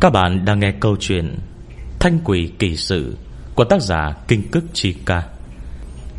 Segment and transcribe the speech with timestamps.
[0.00, 1.38] Các bạn đang nghe câu chuyện
[1.98, 3.16] Thanh quỷ kỳ sự
[3.54, 5.22] Của tác giả Kinh Cức Chi Ca.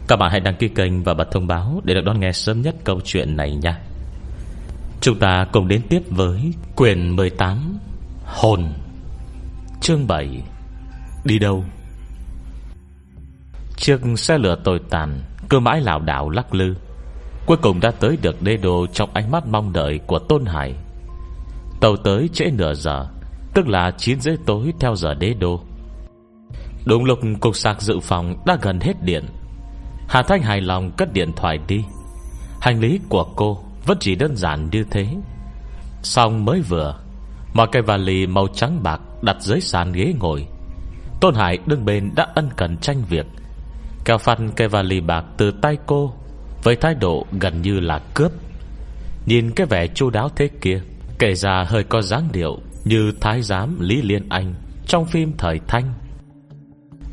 [0.08, 2.62] Các bạn hãy đăng ký kênh và bật thông báo Để được đón nghe sớm
[2.62, 3.80] nhất câu chuyện này nha.
[5.02, 7.78] Chúng ta cùng đến tiếp với Quyền 18
[8.26, 8.74] Hồn.
[9.82, 10.44] Chương 7
[11.26, 11.66] Đi đâu?
[13.78, 16.76] Chiếc xe lửa tồi tàn Cơ mãi lảo đảo lắc lư,
[17.46, 20.76] Cuối cùng đã tới được đê đô Trong ánh mắt mong đợi của Tôn Hải.
[21.82, 23.08] Tàu tới trễ nửa giờ
[23.54, 25.62] Tức là 9 rưỡi tối theo giờ đế đô.
[26.86, 29.26] Đúng lúc cục sạc dự phòng Đã gần hết điện,
[30.08, 31.84] Hà Thanh hài lòng cất điện thoại đi.
[32.62, 35.08] Hành lý của cô Vẫn chỉ đơn giản như thế.
[36.04, 37.00] Xong mới vừa
[37.54, 40.48] Mọi cái vali màu trắng bạc Đặt dưới sàn ghế ngồi.
[41.22, 43.26] Tôn Hải đứng bên đã ân cần tranh việc.
[44.06, 46.14] Kéo phăn cây vali bạc từ tay cô
[46.64, 48.32] Với thái độ gần như là cướp.
[49.26, 50.82] Nhìn cái vẻ chu đáo thế kia,
[51.20, 54.54] Kể ra hơi có dáng điệu như thái giám Lý Liên Anh
[54.88, 55.94] Trong phim thời thanh.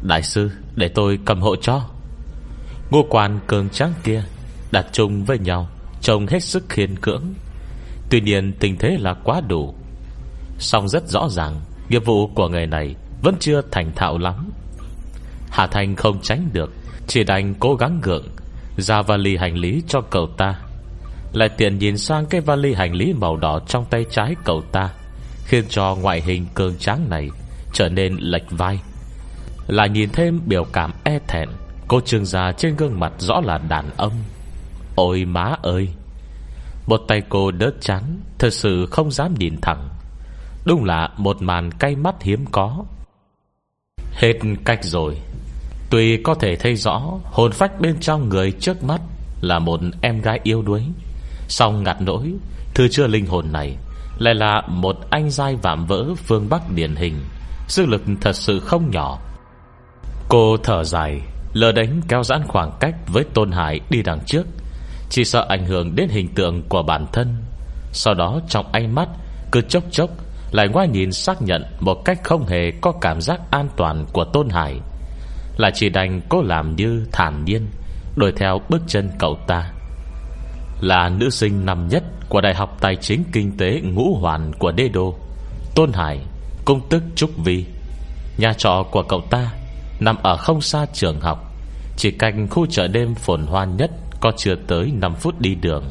[0.03, 1.89] Đại sư, để tôi cầm hộ cho.
[2.91, 4.23] Ngô quan cường tráng kia
[4.73, 5.69] Đặt chung với nhau,
[6.01, 7.25] Trông hết sức khiên cưỡng.
[8.11, 9.75] Tuy nhiên tình thế là quá đủ.
[10.59, 14.51] Song rất rõ ràng, Nghiệp vụ của người này Vẫn chưa thành thạo lắm.
[15.51, 16.73] Hà Thành không tránh được,
[17.07, 18.27] Chỉ đành cố gắng gượng,
[18.77, 20.61] Ra vali hành lý cho cậu ta.
[21.33, 24.91] Lại tiện nhìn sang cái vali hành lý màu đỏ Trong tay trái cậu ta.
[25.49, 27.31] Khiến cho ngoại hình cường tráng này
[27.73, 28.79] Trở nên lệch vai.
[29.67, 31.49] Lại nhìn thêm biểu cảm e thẹn,
[31.89, 34.13] Cô trương già trên gương mặt rõ là đàn ông.
[34.95, 35.89] Ôi má ơi!
[36.87, 39.89] Một tay cô đớt chán Thật sự không dám nhìn thẳng.
[40.65, 42.85] Đúng là một màn cay mắt hiếm có.
[44.13, 45.19] Hết cách rồi.
[45.91, 49.01] Tuy có thể thấy rõ, Hồn phách bên trong người trước mắt
[49.41, 50.83] Là một em gái yêu đuối.
[51.49, 52.33] Xong ngặt nỗi
[52.75, 53.77] Thứ chưa linh hồn này
[54.19, 57.15] lại là một anh dai vạm vỡ phương Bắc điển hình,
[57.69, 59.19] Sức lực thật sự không nhỏ.
[60.29, 61.21] Cô thở dài
[61.53, 64.47] Lờ đánh kéo giãn khoảng cách Với Tôn Hải đi đằng trước,
[65.11, 67.37] Chỉ sợ ảnh hưởng đến hình tượng của bản thân.
[67.93, 69.09] Sau đó trong ánh mắt
[69.53, 70.11] Cứ chốc chốc
[70.53, 74.25] Lại ngoái nhìn xác nhận Một cách không hề có cảm giác an toàn của
[74.25, 74.81] Tôn Hải,
[75.57, 77.67] Là chỉ đành cô làm như thản nhiên,
[78.17, 79.73] Đuổi theo bước chân cậu ta.
[80.81, 84.73] Là nữ sinh năm nhất Của Đại học Tài chính Kinh tế Ngũ Hoàn của
[84.73, 85.15] Đê Đô,
[85.75, 86.19] Tôn Hải,
[86.65, 87.65] Công tức Trúc Vi.
[88.39, 89.53] Nhà trọ của cậu ta
[90.01, 91.55] Nằm ở không xa trường học,
[91.97, 93.91] Chỉ cạnh khu chợ đêm phồn hoa nhất
[94.21, 95.85] Có chưa tới 5 phút đi đường.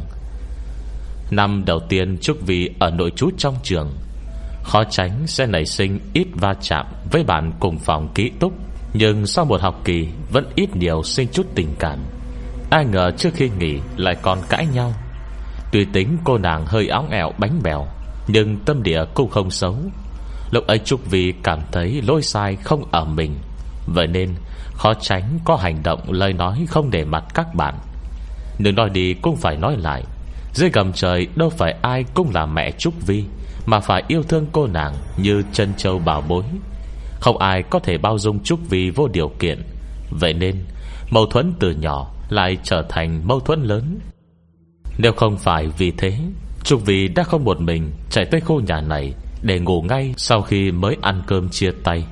[1.31, 3.89] Năm đầu tiên Trúc Vi ở nội trú trong trường,
[4.63, 8.53] Khó tránh sẽ nảy sinh ít va chạm Với bạn cùng phòng ký túc,
[8.93, 11.99] Nhưng sau một học kỳ Vẫn ít nhiều sinh chút tình cảm.
[12.69, 14.93] Ai ngờ trước khi nghỉ Lại còn cãi nhau.
[15.71, 17.87] Tuy tính cô nàng hơi óng ẹo bánh bèo,
[18.27, 19.75] Nhưng tâm địa cũng không xấu.
[20.51, 23.35] Lúc ấy Trúc Vi cảm thấy lỗi sai không ở mình,
[23.85, 24.35] Vậy nên
[24.73, 27.75] khó tránh có hành động lời nói không để mặt các bạn.
[28.59, 30.03] Đừng nói đi cũng phải nói lại,
[30.53, 33.23] Dưới gầm trời đâu phải ai cũng là mẹ Trúc Vi,
[33.65, 36.43] Mà phải yêu thương cô nàng như chân châu bảo bối.
[37.19, 39.63] Không ai có thể bao dung Trúc Vi vô điều kiện,
[40.09, 40.55] Vậy nên
[41.11, 43.99] mâu thuẫn từ nhỏ lại trở thành mâu thuẫn lớn.
[44.97, 46.17] Nếu không phải vì thế
[46.63, 50.41] Trung Vi đã không một mình chạy tới khu nhà này Để ngủ ngay sau
[50.41, 52.05] khi mới ăn cơm chia tay.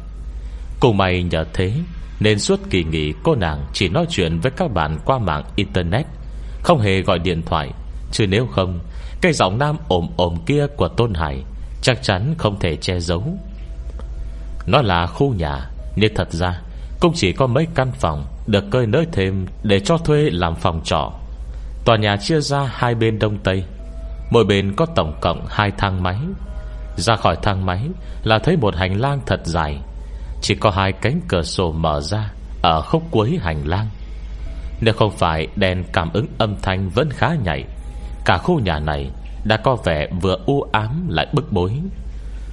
[0.80, 1.74] Cùng mày nhờ thế,
[2.20, 6.06] Nên suốt kỳ nghỉ cô nàng Chỉ nói chuyện với các bạn qua mạng internet,
[6.64, 7.72] Không hề gọi điện thoại,
[8.12, 8.80] Chứ nếu không,
[9.22, 11.44] cái giọng nam ồm ồm kia của Tôn Hải
[11.82, 13.24] Chắc chắn không thể che giấu.
[14.68, 16.62] Nó là khu nhà, Nhưng thật ra
[17.06, 20.82] cũng chỉ có mấy căn phòng Được cơi nới thêm để cho thuê làm phòng
[20.84, 21.12] trọ.
[21.86, 23.64] Tòa nhà chia ra hai bên đông tây.
[24.32, 26.18] Mỗi bên có tổng cộng hai thang máy.
[26.98, 27.82] Ra khỏi thang máy
[28.24, 29.80] Là thấy một hành lang thật dài.
[30.42, 33.90] Chỉ có hai cánh cửa sổ mở ra Ở khúc cuối hành lang.
[34.82, 37.64] Nếu không phải đèn cảm ứng âm thanh Vẫn khá nhạy,
[38.26, 39.10] Cả khu nhà này
[39.44, 41.72] đã có vẻ vừa u ám lại bức bối.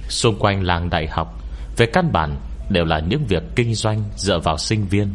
[0.09, 1.41] Xung quanh làng đại học,
[1.77, 2.35] Về căn bản
[2.73, 5.13] đều là những việc kinh doanh Dựa vào sinh viên.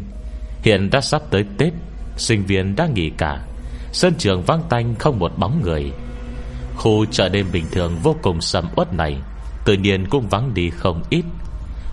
[0.62, 1.72] Hiện đã sắp tới Tết,
[2.16, 3.44] Sinh viên đã nghỉ cả.
[3.92, 5.92] Sân trường vắng tanh không một bóng người.
[6.76, 9.16] Khu chợ đêm bình thường vô cùng sầm uất này,
[9.64, 11.24] Tự nhiên cũng vắng đi không ít.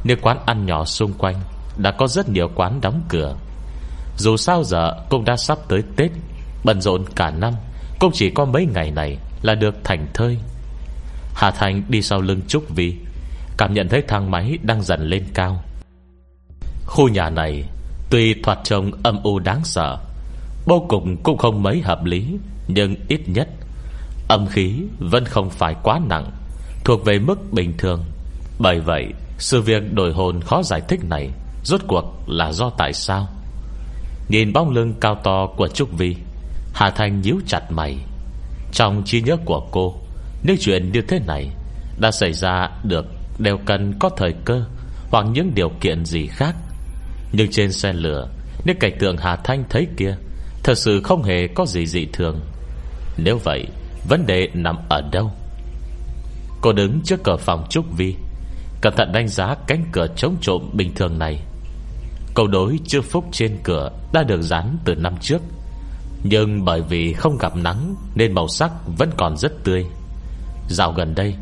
[0.04, 1.36] Nếu quán ăn nhỏ xung quanh
[1.78, 3.36] Đã có rất nhiều quán đóng cửa.
[4.18, 6.12] Dù sao giờ cũng đã sắp tới Tết,
[6.64, 7.54] Bận rộn cả năm,
[8.00, 10.38] Cũng chỉ có mấy ngày này Là được thành thơi.
[11.36, 12.96] Hà Thành đi sau lưng Trúc Vi.
[13.57, 15.63] Cảm nhận thấy thang máy đang dần lên cao.
[16.86, 17.63] Khu nhà này
[18.10, 19.98] Tuy thoạt trông âm u đáng sợ,
[20.66, 22.38] Vô cùng cũng không mấy hợp lý,
[22.68, 23.50] Nhưng ít nhất,
[24.28, 26.31] Âm khí vẫn không phải quá nặng,
[26.84, 28.04] Thuộc về mức bình thường.
[28.60, 29.06] Bởi vậy,
[29.38, 31.30] Sự việc đổi hồn khó giải thích này
[31.63, 33.28] Rốt cuộc là do tại sao?
[34.30, 36.16] Nhìn bóng lưng cao to của Trúc Vi,
[36.74, 37.98] Hà Thanh nhíu chặt mày.
[38.72, 39.96] Trong trí nhớ của cô,
[40.44, 41.50] Những chuyện như thế này
[42.00, 44.64] Đã xảy ra được Đều cần có thời cơ
[45.12, 46.56] Hoặc những điều kiện gì khác.
[47.32, 48.28] Nhưng trên xe lửa
[48.66, 50.16] nếu cảnh tượng Hà Thanh thấy kia
[50.64, 52.40] Thật sự không hề có gì dị thường.
[53.18, 53.68] Nếu vậy,
[54.10, 55.32] Vấn đề nằm ở đâu?
[56.62, 58.16] Cô đứng trước cửa phòng Trúc Vi,
[58.82, 61.40] Cẩn thận đánh giá cánh cửa chống trộm bình thường này.
[62.34, 65.42] Câu đối chữ phúc trên cửa Đã được dán từ năm trước.
[66.24, 69.86] Nhưng bởi vì không gặp nắng Nên màu sắc vẫn còn rất tươi.
[70.70, 71.36] Dạo gần đây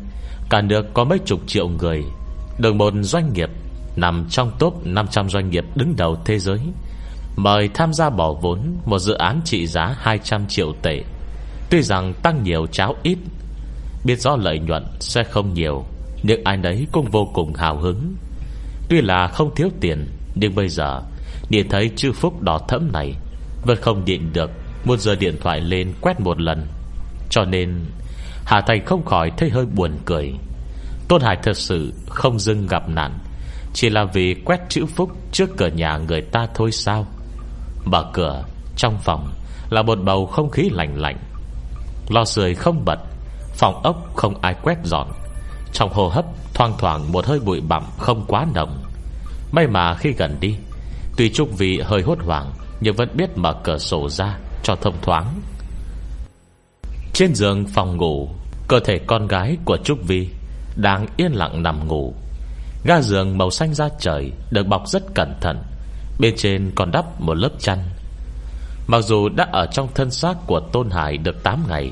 [0.54, 2.04] Cả nước có mấy chục triệu người.
[2.58, 3.50] Được một doanh nghiệp
[3.96, 6.58] Nằm trong top 500 doanh nghiệp đứng đầu thế giới.
[7.36, 11.02] Mời tham gia bỏ vốn Một dự án trị giá 200 triệu tệ.
[11.70, 13.18] Tuy rằng tăng nhiều cháo ít,
[14.04, 15.84] Biết rõ lợi nhuận sẽ không nhiều,
[16.22, 18.14] Nhưng ai nấy cũng vô cùng hào hứng.
[18.88, 21.02] Tuy là không thiếu tiền, Nhưng bây giờ,
[21.50, 23.14] Nhìn thấy chư phúc đỏ thẫm này,
[23.66, 24.50] Vẫn không điện được
[24.84, 26.66] Muốn giờ điện thoại lên quét một lần.
[27.30, 27.80] Cho nên
[28.44, 30.34] Hà Thành không khỏi thấy hơi buồn cười.
[31.08, 33.18] Tôn Hải thật sự không dưng gặp nạn.
[33.72, 37.06] Chỉ là vì quét chữ phúc Trước cửa nhà người ta thôi sao?
[37.84, 38.44] Mở cửa,
[38.76, 39.32] Trong phòng
[39.70, 41.16] Là một bầu không khí lạnh lạnh.
[42.08, 42.98] Lò sưởi không bật,
[43.54, 45.08] Phòng ốc không ai quét dọn.
[45.72, 46.24] Trong hô hấp,
[46.54, 48.82] thoang thoảng một hơi bụi bặm không quá nồng.
[49.52, 50.56] May mà khi gần đi,
[51.16, 54.94] Tuy Trúc Vì hơi hốt hoảng, Nhưng vẫn biết mở cửa sổ ra Cho thông
[55.02, 55.40] thoáng.
[57.14, 58.28] Trên giường phòng ngủ,
[58.68, 60.28] Cơ thể con gái của Trúc Vi
[60.76, 62.14] Đang yên lặng nằm ngủ.
[62.84, 65.62] Ga giường màu xanh da trời Được bọc rất cẩn thận,
[66.18, 67.78] Bên trên còn đắp một lớp chăn.
[68.86, 71.90] Mặc dù đã ở trong thân xác của Tôn Hải được 8 ngày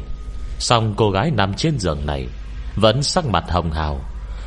[0.58, 2.26] Xong cô gái nằm trên giường này
[2.76, 4.00] Vẫn sắc mặt hồng hào,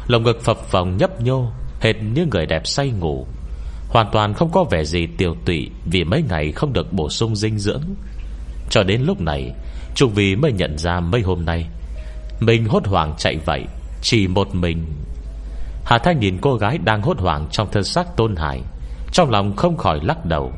[0.08, 1.52] Lồng ngực phập phồng nhấp nhô,
[1.82, 3.28] Hệt như người đẹp say ngủ.
[3.90, 7.36] Hoàn toàn không có vẻ gì tiêu tụy Vì mấy ngày không được bổ sung
[7.36, 7.84] dinh dưỡng.
[8.70, 9.54] Cho đến lúc này
[9.96, 11.66] Trung Vì mới nhận ra mấy hôm nay
[12.40, 13.64] Mình hốt hoảng chạy vậy,
[14.02, 14.86] Chỉ một mình.
[15.86, 18.62] Hà Thanh nhìn cô gái đang hốt hoảng Trong thân xác Tôn Hải,
[19.12, 20.52] Trong lòng không khỏi lắc đầu.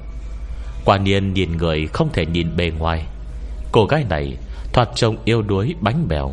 [0.85, 3.05] Quả nhiên nhìn người không thể nhìn bề ngoài.
[3.71, 4.37] Cô gái này
[4.73, 6.31] Thoạt trông yêu đuối, bánh bèo,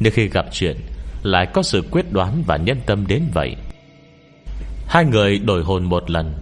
[0.00, 0.76] Nhưng khi gặp chuyện
[1.22, 3.56] Lại có sự quyết đoán và nhân tâm đến vậy.
[4.86, 6.34] Hai người đổi hồn một lần,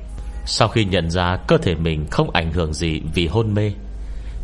[0.47, 3.73] Sau khi nhận ra cơ thể mình không ảnh hưởng gì vì hôn mê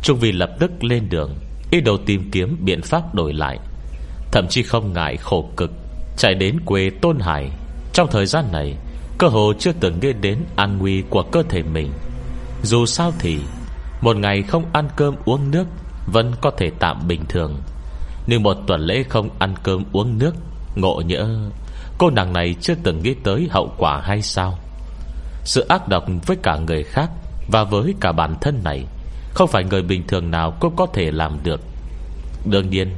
[0.01, 1.35] Trung Vi lập tức lên đường.
[1.71, 3.59] Ý đồ tìm kiếm biện pháp đổi lại.
[4.31, 5.71] Thậm chí không ngại khổ cực,
[6.17, 7.49] Chạy đến quê Tôn Hải.
[7.93, 8.75] Trong thời gian này,
[9.17, 11.91] Cơ hồ chưa từng nghĩ đến an nguy của cơ thể mình.
[12.63, 13.37] Dù sao thì,
[14.01, 15.65] Một ngày không ăn cơm uống nước
[16.13, 17.61] Vẫn có thể tạm bình thường.
[18.27, 20.35] Nhưng một tuần lễ không ăn cơm uống nước,
[20.75, 21.49] Ngộ nhỡ,
[21.97, 24.57] Cô nàng này chưa từng nghĩ tới hậu quả hay sao?
[25.43, 27.09] Sự ác độc với cả người khác
[27.51, 28.85] Và với cả bản thân này
[29.37, 31.61] không phải người bình thường nào cũng có thể làm được.
[32.45, 32.91] Đương nhiên,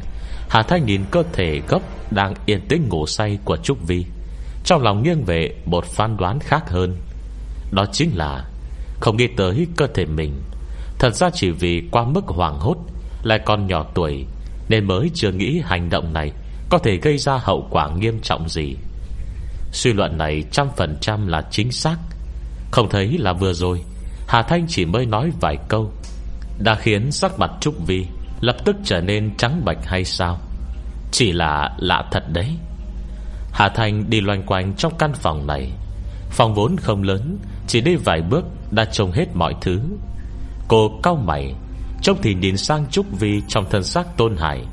[0.50, 1.80] Hà Thanh nhìn cơ thể gấp
[2.12, 4.06] Đang yên tĩnh ngủ say của Trúc Vi.
[4.64, 6.98] Trong lòng nghiêng về Một phán đoán khác hơn.
[7.72, 8.46] Đó chính là
[9.00, 10.42] Không nghĩ tới cơ thể mình.
[11.00, 12.76] Thật ra chỉ vì qua mức hoàng hốt,
[13.24, 14.26] Lại còn nhỏ tuổi,
[14.70, 16.32] Nên mới chưa nghĩ hành động này
[16.70, 18.76] Có thể gây ra hậu quả nghiêm trọng gì.
[19.72, 21.98] Suy luận này trăm phần trăm là chính xác.
[22.72, 23.82] Không thấy là vừa rồi,
[24.28, 25.92] Hà Thanh chỉ mới nói vài câu.
[26.60, 28.06] Đã khiến sắc mặt Trúc Vi
[28.42, 30.40] Lập tức trở nên trắng bạch hay sao?
[31.12, 32.48] Chỉ là lạ thật đấy.
[33.52, 35.72] Hà Thanh đi loanh quanh trong căn phòng này.
[36.30, 37.38] Phòng vốn không lớn,
[37.68, 39.80] Chỉ đi vài bước đã trông hết mọi thứ.
[40.68, 41.56] Cô cau mày,
[42.02, 44.66] Trông thì nhìn sang Trúc Vi Trong thân xác tôn hải,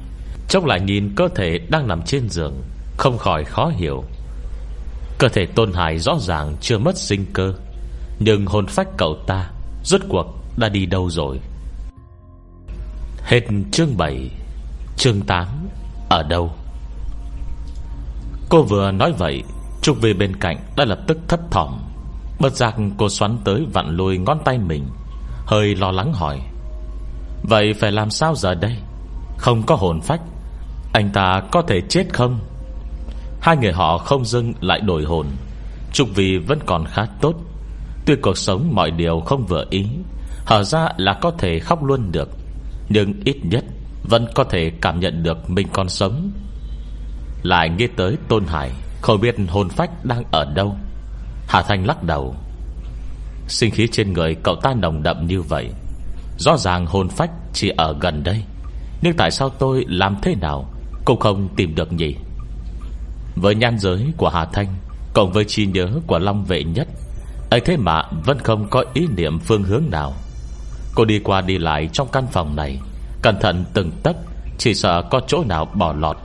[0.49, 2.55] Trông lại nhìn cơ thể đang nằm trên giường,
[2.97, 4.05] Không khỏi khó hiểu.
[5.19, 7.55] Cơ thể tôn hải rõ ràng chưa mất sinh cơ,
[8.19, 9.51] Nhưng hồn phách cậu ta
[9.85, 10.27] Rốt cuộc
[10.57, 11.41] đã đi đâu rồi?
[13.27, 13.41] Hết
[13.73, 14.31] chương 7
[14.97, 15.47] Chương 8
[16.09, 16.51] Ở đâu?
[18.49, 19.43] Cô vừa nói vậy
[19.83, 21.79] Trục về bên cạnh đã lập tức thấp thỏm.
[22.41, 24.89] Bất giác cô xoắn tới vặn lùi ngón tay mình,
[25.47, 26.41] Hơi lo lắng hỏi,
[27.43, 28.77] Vậy phải làm sao giờ đây?
[29.39, 30.21] Không có hồn phách,
[30.93, 32.39] Anh ta có thể chết không?
[33.41, 35.27] Hai người họ không dưng lại đổi hồn.
[35.93, 37.35] Trục vì vẫn còn khá tốt.
[38.07, 39.87] Tuy cuộc sống mọi điều không vừa ý,
[40.45, 42.29] Hở ra là có thể khóc luôn được.
[42.89, 43.65] Nhưng ít nhất
[44.03, 46.31] Vẫn có thể cảm nhận được mình còn sống.
[47.43, 50.77] Lại nghĩ tới Tôn Hải, Không biết hồn phách đang ở đâu.
[51.49, 52.35] Hà Thanh lắc đầu.
[53.49, 55.71] Sinh khí trên người cậu ta nồng đậm như vậy.
[56.39, 58.43] Rõ ràng hồn phách chỉ ở gần đây,
[59.03, 60.71] Nhưng tại sao tôi làm thế nào
[61.05, 62.17] Cũng không tìm được nhỉ?
[63.37, 64.67] Với nhan giới của Hà Thanh
[65.17, 66.89] Cộng với trí nhớ của Long Vệ Nhất,
[67.51, 70.15] ấy thế mà vẫn không có ý niệm phương hướng nào.
[70.97, 72.79] Cô đi qua đi lại trong căn phòng này,
[73.23, 74.17] Cẩn thận từng tấc,
[74.59, 76.17] Chỉ sợ có chỗ nào bỏ lọt.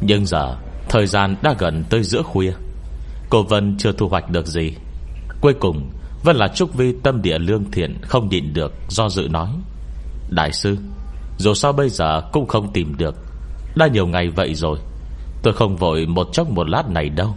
[0.00, 0.56] Nhưng giờ,
[0.88, 2.52] Thời gian đã gần tới giữa khuya.
[3.30, 4.72] Cô Vân chưa thu hoạch được gì.
[5.40, 5.90] Cuối cùng,
[6.24, 9.48] Vẫn là Trúc Vi tâm địa lương thiện Không nhịn được, do dự nói,
[10.30, 10.76] Đại sư,
[11.38, 13.14] Dù sao bây giờ cũng không tìm được.
[13.76, 14.78] Đã nhiều ngày vậy rồi,
[15.42, 17.34] Tôi không vội một chốc một lát này đâu.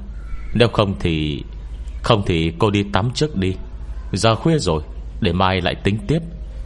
[0.54, 1.44] Nếu không thì
[2.04, 3.54] Không thì cô đi tắm trước đi.
[4.14, 4.82] Giờ khuya rồi,
[5.22, 6.20] Để mai lại tính tiếp.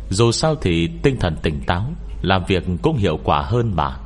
[0.10, 1.86] Dù sao thì tinh thần tỉnh táo,
[2.22, 3.98] Làm việc cũng hiệu quả hơn mà.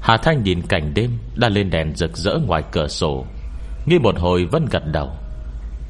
[0.00, 3.26] Hà Thanh nhìn cảnh đêm, Đã lên đèn rực rỡ ngoài cửa sổ.
[3.86, 5.10] Nghĩ một hồi vẫn gật đầu.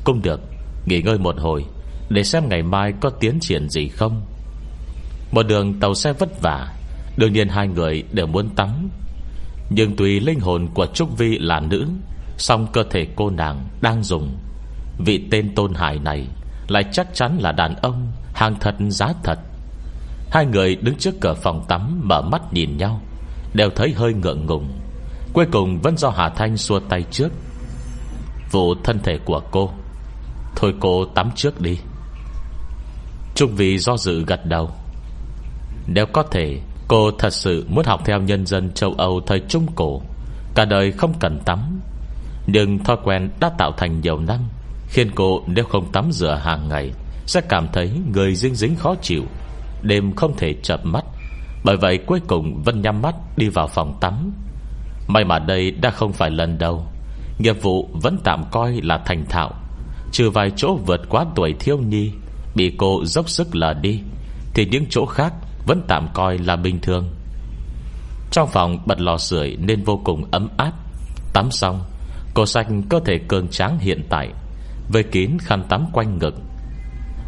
[0.04, 0.40] Cũng được,
[0.86, 1.64] Nghỉ ngơi một hồi,
[2.08, 4.22] Để xem ngày mai có tiến triển gì không.
[5.32, 6.74] Một đường tàu xe vất vả,
[7.16, 8.88] Đương nhiên hai người đều muốn tắm.
[9.70, 11.86] Nhưng tùy linh hồn của Trúc Vi là nữ,
[12.36, 14.38] song cơ thể cô nàng đang dùng,
[14.98, 16.26] Vị tên Tôn Hải này
[16.68, 18.12] Lại chắc chắn là đàn ông.
[18.42, 19.38] Hàng thật giá thật.
[20.30, 23.00] Hai người đứng trước cửa phòng tắm, Mở mắt nhìn nhau,
[23.54, 24.68] Đều thấy hơi ngượng ngùng.
[25.32, 27.28] Cuối cùng vẫn do Hà Thanh xua tay trước.
[28.50, 29.70] Vụ thân thể của cô.
[30.56, 31.78] Thôi cô tắm trước đi.
[33.34, 34.70] Trung vì do dự gật đầu.
[35.86, 39.66] Nếu có thể, Cô thật sự muốn học theo nhân dân châu Âu thời Trung
[39.74, 40.02] Cổ,
[40.54, 41.80] Cả đời không cần tắm.
[42.46, 44.40] Nhưng thói quen đã tạo thành nhiều năm
[44.88, 46.92] Khiến cô nếu không tắm rửa hàng ngày
[47.26, 49.22] sẽ cảm thấy người dính dính khó chịu,
[49.82, 51.04] Đêm không thể chợp mắt.
[51.64, 54.32] Bởi vậy cuối cùng Vân nhắm mắt đi vào phòng tắm.
[55.08, 56.86] May mà đây đã không phải lần đầu.
[57.38, 59.50] Nghiệp vụ vẫn tạm coi là thành thạo.
[60.12, 62.12] Trừ vài chỗ vượt quá tuổi thiêu nhi,
[62.54, 64.00] Bị cô dốc sức lờ đi,
[64.54, 65.34] Thì những chỗ khác
[65.66, 67.08] Vẫn tạm coi là bình thường.
[68.30, 70.72] Trong phòng bật lò sưởi Nên vô cùng ấm áp.
[71.32, 71.80] Tắm xong,
[72.34, 74.28] Cô xanh cơ thể cường tráng hiện tại
[74.88, 76.34] Với kín khăn tắm quanh ngực.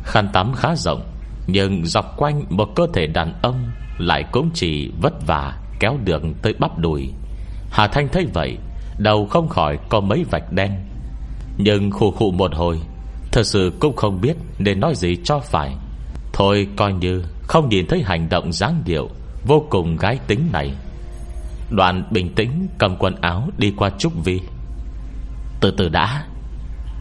[0.05, 1.03] Khăn tắm khá rộng,
[1.47, 6.35] Nhưng dọc quanh một cơ thể đàn ông Lại cũng chỉ vất vả Kéo đường
[6.43, 7.13] tới bắp đùi.
[7.71, 8.59] Hà Thanh thấy vậy,
[8.99, 10.73] Đầu không khỏi có mấy vạch đen.
[11.57, 12.81] Nhưng khu khu một hồi,
[13.33, 15.77] Thật sự cũng không biết Nên nói gì cho phải.
[16.33, 19.09] Thôi coi như không nhìn thấy hành động dáng điệu
[19.47, 20.75] Vô cùng gái tính này.
[21.71, 24.41] Đoàn bình tĩnh cầm quần áo đi qua Trúc Vi.
[25.61, 26.25] Từ từ đã.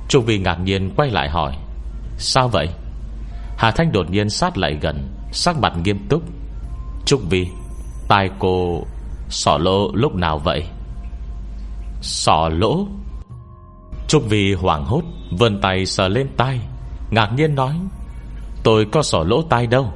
[0.09, 1.57] Trúc Vi ngạc nhiên quay lại hỏi,
[2.17, 2.69] Sao vậy?
[3.63, 6.23] Hà Thanh đột nhiên sát lại gần, Sắc mặt nghiêm túc.
[7.05, 7.47] Trúc Vi,
[8.07, 8.83] Tai cô
[9.29, 10.63] Sỏ lỗ lúc nào vậy?
[12.01, 12.87] Sỏ lỗ?
[14.07, 15.01] Trúc Vi hoảng hốt,
[15.31, 16.59] Vươn tay sờ lên tay
[17.11, 17.73] Ngạc nhiên nói,
[18.63, 19.93] Tôi có sỏ lỗ tai đâu.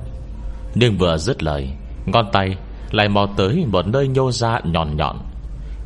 [0.76, 1.70] Nhưng vừa dứt lời,
[2.06, 2.58] Ngón tay
[2.92, 5.18] lại mò tới một nơi nhô ra nhọn nhọn.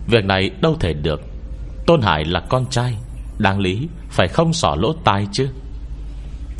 [0.08, 1.22] Việc này đâu thể được.
[1.88, 2.98] Tôn Hải là con trai,
[3.38, 5.50] Đáng lý phải không sỏ lỗ tai chứ?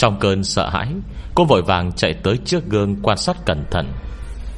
[0.02, 0.88] Trong cơn sợ hãi,
[1.36, 3.92] Cô vội vàng chạy tới trước gương Quan sát cẩn thận.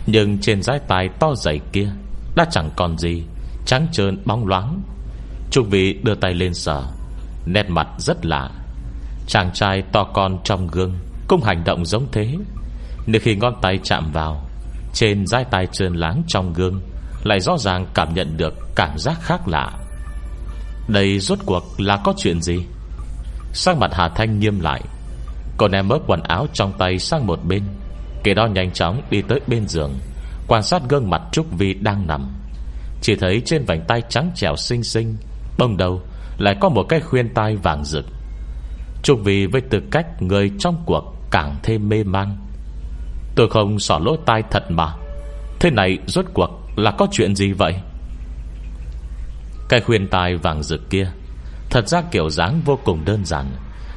[0.06, 1.90] Nhưng trên dái tai to dày kia
[2.36, 3.24] Đã chẳng còn gì,
[3.66, 4.82] Trắng trơn, bóng loáng.
[5.52, 6.84] Trung vị đưa tay lên sờ,
[7.46, 8.50] Nét mặt rất lạ.
[9.28, 10.94] Chàng trai to con trong gương
[11.28, 12.36] Cũng hành động giống thế.
[13.06, 14.50] Nếu khi ngón tay chạm vào,
[14.94, 16.82] Trên dai tay trơn láng trong gương
[17.24, 19.72] Lại rõ ràng cảm nhận được Cảm giác khác lạ.
[20.88, 22.60] Đây rốt cuộc là có chuyện gì?
[23.54, 24.82] Sang mặt Hà Thanh nghiêm lại.
[25.58, 27.64] Còn em mớ quần áo trong tay sang một bên
[28.24, 29.94] Kế đó nhanh chóng đi tới bên giường,
[30.48, 32.32] Quan sát gương mặt Trúc Vi đang nằm.
[33.02, 35.18] Chỉ thấy trên vành tay trắng trẻo xinh xinh,
[35.58, 36.02] Bông đầu
[36.38, 38.06] lại có một cái khuyên tai vàng rực.
[39.04, 42.38] Trúc vi với tư cách Người trong cuộc càng thêm mê man.
[43.36, 44.94] Tôi không sỏ lỗ tai thật mà,
[45.60, 47.76] Thế này rốt cuộc là có chuyện gì vậy?
[49.70, 51.08] Cái khuyên tai vàng rực kia,
[51.70, 53.46] Thật ra kiểu dáng vô cùng đơn giản.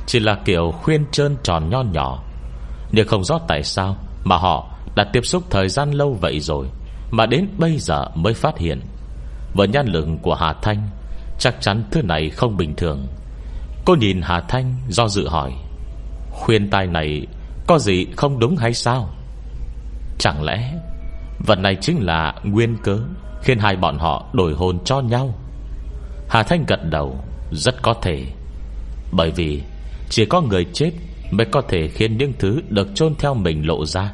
[0.07, 2.23] Chỉ là kiểu khuyên trơn tròn nho nhỏ.
[2.93, 6.67] Nhưng không rõ tại sao Mà họ đã tiếp xúc thời gian lâu vậy rồi,
[7.11, 8.81] Mà đến bây giờ mới phát hiện.
[9.55, 10.89] Với nhan lượng của Hà Thanh,
[11.39, 13.07] Chắc chắn thứ này không bình thường.
[13.85, 15.53] Cô nhìn Hà Thanh do dự hỏi,
[16.31, 17.27] Khuyên tai này
[17.67, 19.09] Có gì không đúng hay sao?
[20.19, 20.73] Chẳng lẽ
[21.47, 22.99] Vật này chính là nguyên cớ
[23.43, 25.35] Khiến hai bọn họ đổi hồn cho nhau?
[26.29, 27.21] Hà Thanh gật đầu,
[27.53, 28.27] Rất có thể.
[29.13, 29.63] Bởi vì
[30.09, 30.91] chỉ có người chết
[31.31, 34.13] Mới có thể khiến những thứ được chôn theo mình lộ ra.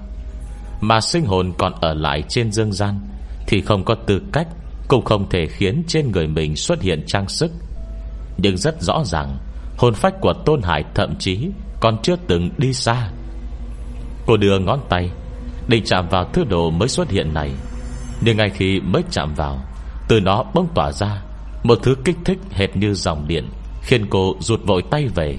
[0.81, 3.01] Mà sinh hồn còn ở lại trên dương gian
[3.47, 4.49] Thì không có tư cách,
[4.89, 7.53] cũng không thể khiến trên người mình xuất hiện trang sức.
[8.39, 9.39] Nhưng rất rõ ràng,
[9.79, 11.49] Hồn phách của Tôn Hải thậm chí
[11.81, 13.09] Còn chưa từng đi xa.
[14.27, 15.11] Cô đưa ngón tay,
[15.69, 17.51] Định chạm vào thứ đồ mới xuất hiện này.
[18.21, 19.59] Nhưng ngay khi mới chạm vào,
[20.09, 21.23] Từ nó bỗng tỏa ra
[21.63, 23.49] Một thứ kích thích hệt như dòng điện,
[23.83, 25.39] Khiến cô rụt vội tay về.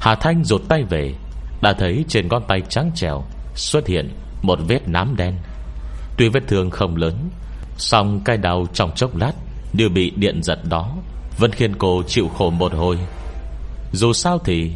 [0.00, 1.14] Hà Thanh rụt tay về,
[1.62, 3.24] Đã thấy trên con tay trắng trèo
[3.54, 4.10] Xuất hiện
[4.42, 5.34] một vết nám đen.
[6.16, 7.30] Tuy vết thương không lớn
[7.76, 9.32] Xong cái đau trong chốc lát
[9.72, 10.96] đều bị điện giật đó
[11.38, 12.98] Vẫn khiến cô chịu khổ một hồi.
[13.92, 14.72] Dù sao thì,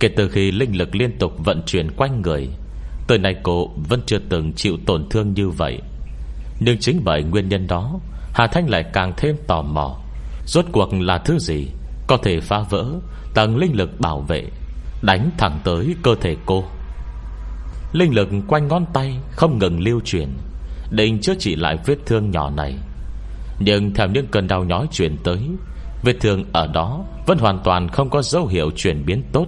[0.00, 2.48] Kể từ khi linh lực liên tục vận chuyển quanh người,
[3.06, 5.80] Tới nay cô vẫn chưa từng chịu tổn thương như vậy.
[6.60, 8.00] Nhưng chính bởi nguyên nhân đó,
[8.34, 9.96] Hà Thanh lại càng thêm tò mò,
[10.46, 11.66] Rốt cuộc là thứ gì
[12.06, 12.84] Có thể phá vỡ
[13.34, 14.44] Tầng linh lực bảo vệ,
[15.02, 16.64] Đánh thẳng tới cơ thể cô.
[17.92, 20.28] Linh lực quanh ngón tay Không ngừng lưu chuyển,
[20.90, 22.74] Định chữa trị lại vết thương nhỏ này.
[23.58, 25.38] Nhưng theo những cơn đau nhói chuyển tới,
[26.02, 29.46] Vết thương ở đó Vẫn hoàn toàn không có dấu hiệu chuyển biến tốt.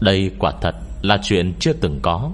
[0.00, 2.30] Đây quả thật là chuyện chưa từng có.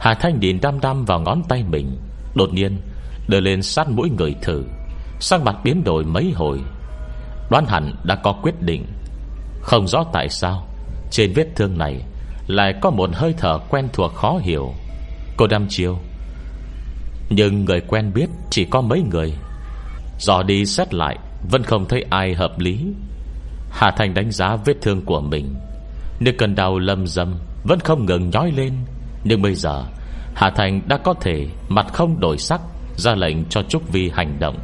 [0.00, 1.98] Hà Thanh nhìn đăm đăm vào ngón tay mình,
[2.34, 2.80] Đột nhiên
[3.28, 4.64] Đưa lên sát mũi người thử
[5.20, 6.60] Sang mặt biến đổi mấy hồi.
[7.50, 8.86] Đoán hẳn đã có quyết định.
[9.64, 10.66] Không rõ tại sao,
[11.10, 12.02] Trên vết thương này
[12.46, 14.72] Lại có một hơi thở quen thuộc khó hiểu.
[15.36, 15.98] Cô đăm chiêu.
[17.30, 19.32] Nhưng người quen biết Chỉ có mấy người.
[20.18, 21.18] Dò đi xét lại,
[21.50, 22.86] Vẫn không thấy ai hợp lý.
[23.70, 25.54] Hà Thành đánh giá vết thương của mình.
[26.20, 28.74] Nếu cần đau lâm dâm Vẫn không ngừng nhói lên.
[29.24, 29.84] Nhưng bây giờ,
[30.34, 32.60] Hà Thành đã có thể Mặt không đổi sắc
[32.96, 34.58] Ra lệnh cho Trúc Vi hành động,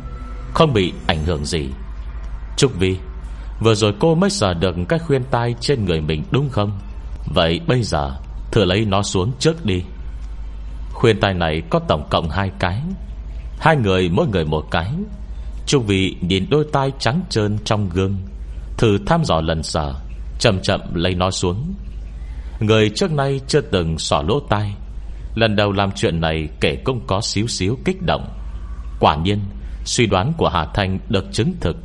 [0.54, 1.68] Không bị ảnh hưởng gì.
[2.56, 2.96] Trúc Vi
[3.60, 6.78] Vừa rồi cô mới sờ được cái khuyên tai trên người mình, đúng không?
[7.34, 8.16] Vậy bây giờ,
[8.52, 9.82] Thử lấy nó xuống trước đi.
[10.92, 12.82] Khuyên tai này có tổng cộng hai cái.
[13.58, 14.90] Hai người mỗi người một cái.
[15.66, 18.16] Trung vị nhìn đôi tai trắng trơn trong gương.
[18.78, 19.94] Thử thăm dò lần sờ
[20.38, 21.74] Chậm chậm lấy nó xuống.
[22.60, 24.74] Người trước nay chưa từng xỏ lỗ tai.
[25.34, 28.28] Lần đầu làm chuyện này kể cũng có xíu xíu kích động.
[29.00, 29.40] Quả nhiên,
[29.84, 31.76] Suy đoán của Hà Thanh được chứng thực.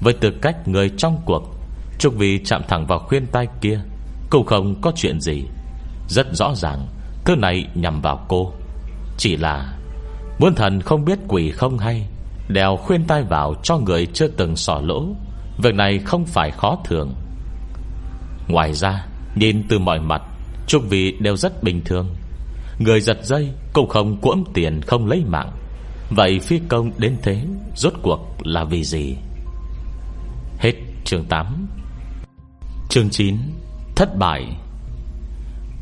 [0.00, 1.54] Với tư cách người trong cuộc.
[1.98, 3.80] Trúc vì chạm thẳng vào khuyên tai kia.
[4.30, 5.44] Cũng không có chuyện gì.
[6.08, 6.86] Rất rõ ràng,
[7.24, 8.52] Thứ này nhằm vào cô.
[9.16, 9.78] Chỉ là,
[10.38, 12.06] Muốn thần không biết quỷ không hay
[12.48, 15.06] Đèo khuyên tai vào cho người chưa từng sỏ lỗ.
[15.62, 17.14] Việc này không phải khó thường.
[18.48, 20.22] Ngoài ra, Nhìn từ mọi mặt,
[20.66, 22.08] Trúc vì đều rất bình thường.
[22.78, 25.50] Người giật dây cũng không cuỗm tiền, không lấy mạng.
[26.10, 27.42] Vậy phi công đến thế,
[27.76, 29.16] Rốt cuộc là vì gì?
[30.58, 30.72] Hết
[31.04, 31.66] chương 8
[32.88, 33.36] Chương 9
[33.96, 34.46] Thất bại.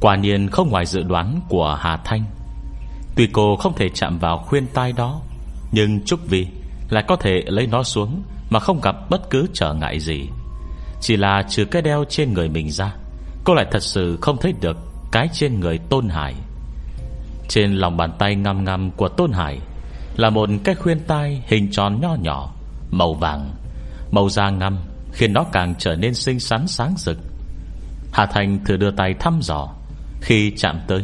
[0.00, 2.24] Quả nhiên không ngoài dự đoán của Hà Thanh.
[3.14, 5.20] Tuy cô không thể chạm vào khuyên tai đó,
[5.72, 6.46] Nhưng Trúc Vi
[6.90, 10.28] Lại có thể lấy nó xuống Mà không gặp bất cứ trở ngại gì.
[11.00, 12.94] Chỉ là trừ cái đeo trên người mình ra,
[13.44, 14.76] Cô lại thật sự không thấy được
[15.12, 16.34] Cái trên người Tôn Hải.
[17.48, 19.58] Trên lòng bàn tay ngăm ngăm của Tôn Hải
[20.16, 22.52] Là một cái khuyên tai hình tròn nho nhỏ,
[22.90, 23.50] Màu vàng.
[24.10, 24.78] Màu da ngăm,
[25.12, 27.18] Khiến nó càng trở nên xinh xắn sáng rực.
[28.12, 29.68] Hà Thành thử đưa tay thăm dò.
[30.20, 31.02] Khi chạm tới,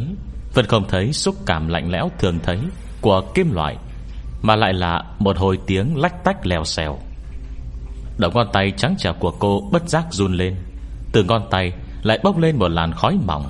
[0.53, 2.59] Vẫn không thấy xúc cảm lạnh lẽo thường thấy
[3.01, 3.77] Của kim loại,
[4.41, 6.99] Mà lại là một hồi tiếng lách tách lèo xèo.
[8.17, 10.55] Đầu ngón tay trắng trẻo của cô bất giác run lên,
[11.11, 11.71] Từ ngón tay
[12.03, 13.45] lại bốc lên một làn khói mỏng.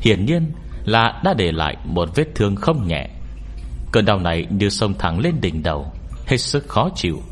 [0.00, 0.52] Hiển nhiên
[0.84, 3.08] là đã để lại một vết thương không nhẹ.
[3.92, 5.92] Cơn đau này như sông thẳng lên đỉnh đầu,
[6.26, 7.22] Hết sức khó chịu.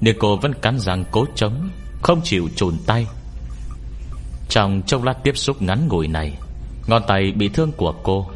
[0.00, 1.70] Nhưng cô vẫn cắn răng cố chống,
[2.02, 3.06] Không chịu trùn tay.
[4.48, 6.32] Trong chốc lát tiếp xúc ngắn ngủi này,
[6.86, 8.26] Ngón tay bị thương của cô,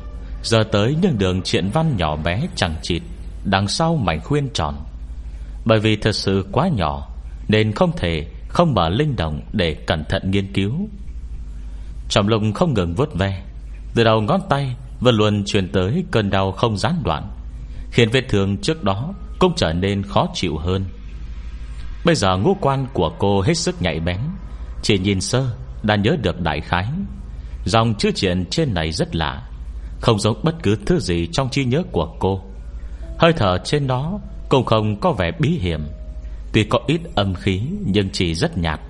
[0.43, 3.03] Giờ tới những đường triện văn nhỏ bé chẳng chịt,
[3.45, 4.75] Đằng sau mảnh khuyên tròn.
[5.65, 7.09] Bởi vì thật sự quá nhỏ,
[7.49, 10.73] Nên không thể không mở linh động Để cẩn thận nghiên cứu.
[12.09, 13.43] Trọng lùng không ngừng vớt ve,
[13.95, 17.31] từ đầu ngón tay Vẫn luôn truyền tới cơn đau không gián đoạn,
[17.91, 20.85] Khiến vết thương trước đó Cũng trở nên khó chịu hơn.
[22.05, 24.21] Bây giờ ngũ quan của cô hết sức nhạy bén.
[24.83, 25.47] Chỉ nhìn sơ,
[25.83, 26.87] Đã nhớ được đại khái.
[27.65, 29.49] Dòng chữ chuyện trên này rất lạ.
[30.01, 32.41] Không giống bất cứ thứ gì trong trí nhớ của cô.
[33.19, 35.81] Hơi thở trên đó Cũng không có vẻ bí hiểm.
[36.53, 38.81] Tuy có ít âm khí, Nhưng chỉ rất nhạt.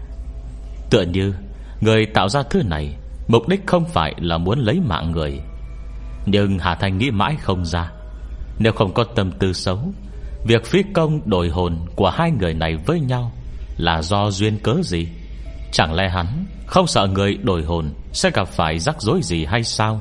[0.91, 1.35] Tựa như
[1.81, 2.97] Người tạo ra thứ này,
[3.29, 5.41] Mục đích không phải là muốn lấy mạng người.
[6.27, 7.93] Nhưng Hà Thành nghĩ mãi không ra.
[8.59, 9.93] Nếu không có tâm tư xấu
[10.45, 13.33] Việc phi công đổi hồn Của hai người này với nhau
[13.77, 15.09] Là do duyên cớ gì?
[15.73, 19.63] Chẳng lẽ hắn không sợ người đổi hồn Sẽ gặp phải rắc rối gì hay
[19.63, 20.01] sao?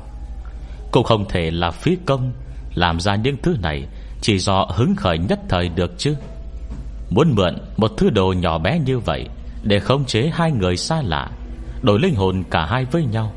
[0.91, 2.34] Cũng không thể là phi công
[2.75, 3.88] Làm ra những thứ này
[4.21, 6.15] Chỉ do hứng khởi nhất thời được chứ.
[7.10, 9.25] Muốn mượn một thứ đồ nhỏ bé như vậy
[9.63, 11.32] Để khống chế hai người xa lạ,
[11.82, 13.34] Đổi linh hồn cả hai với nhau,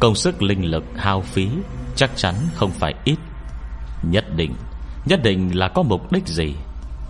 [0.00, 1.48] Công sức linh lực hao phí
[1.96, 3.18] Chắc chắn không phải ít.
[4.02, 4.52] Nhất định
[5.08, 6.54] Nhất định là có mục đích gì?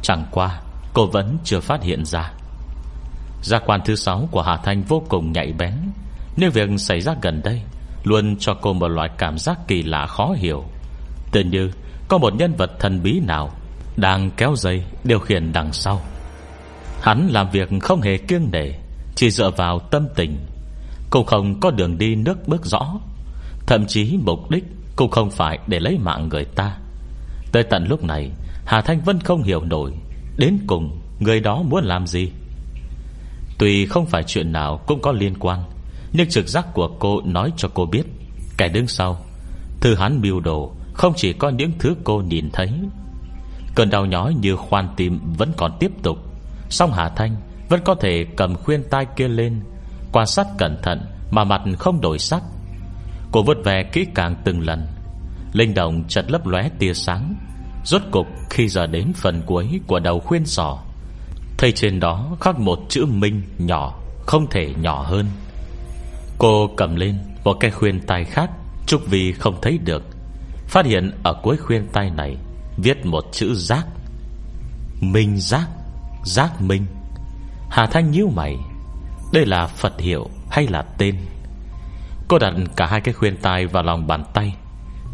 [0.02, 0.60] Chẳng qua,
[0.92, 2.32] Cô vẫn chưa phát hiện ra.
[3.42, 5.74] Gia quan thứ sáu của Hà Thanh vô cùng nhạy bén.
[6.36, 7.62] Nếu việc xảy ra gần đây,
[8.04, 10.64] Luôn cho cô một loại cảm giác kỳ lạ khó hiểu.
[11.32, 11.70] Tự như,
[12.08, 13.50] Có một nhân vật thần bí nào
[13.96, 16.00] Đang kéo dây điều khiển đằng sau.
[17.02, 18.72] Hắn làm việc không hề kiêng nể,
[19.14, 20.46] Chỉ dựa vào tâm tình.
[21.10, 22.98] Cũng không có đường đi nước bước rõ.
[23.66, 24.64] Thậm chí mục đích
[24.96, 26.76] Cũng không phải để lấy mạng người ta.
[27.52, 28.30] Tới tận lúc này,
[28.64, 29.92] Hà Thanh Vân không hiểu nổi,
[30.36, 32.30] Đến cùng người đó muốn làm gì.
[33.58, 35.64] Tuy không phải chuyện nào cũng có liên quan,
[36.12, 38.02] Nhưng trực giác của cô nói cho cô biết,
[38.58, 39.24] Kẻ đứng sau,
[39.80, 42.70] Thư hắn mưu đồ Không chỉ có những thứ cô nhìn thấy.
[43.74, 46.18] Cơn đau nhói như khoan tim Vẫn còn tiếp tục,
[46.68, 47.36] Song Hà Thanh
[47.68, 49.60] vẫn có thể cầm khuyên tai kia lên,
[50.12, 52.42] Quan sát cẩn thận Mà mặt không đổi sắc.
[53.32, 54.86] Cô vượt về kỹ càng từng lần
[55.52, 57.34] Linh động chật lấp lóe tia sáng.
[57.84, 60.78] Rốt cục khi giờ đến phần cuối Của đầu khuyên sỏ
[61.58, 65.26] Thấy trên đó khắc một chữ Minh nhỏ, Không thể nhỏ hơn.
[66.38, 68.50] Cô cầm lên một cái khuyên tay khác,
[68.86, 70.02] Trúc vì không thấy được.
[70.66, 72.36] Phát hiện ở cuối khuyên tay này
[72.76, 73.86] Viết một chữ giác.
[75.00, 75.68] Minh giác
[76.24, 76.86] Giác minh.
[77.70, 78.56] Hà Thanh nhíu mày.
[79.32, 81.16] Đây là Phật hiệu hay là tên?
[82.28, 84.54] Cô đặt cả hai cái khuyên tay vào lòng bàn tay.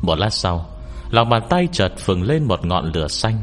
[0.04, 0.66] Một lát sau,
[1.10, 3.42] Lòng bàn tay chợt phừng lên một ngọn lửa xanh.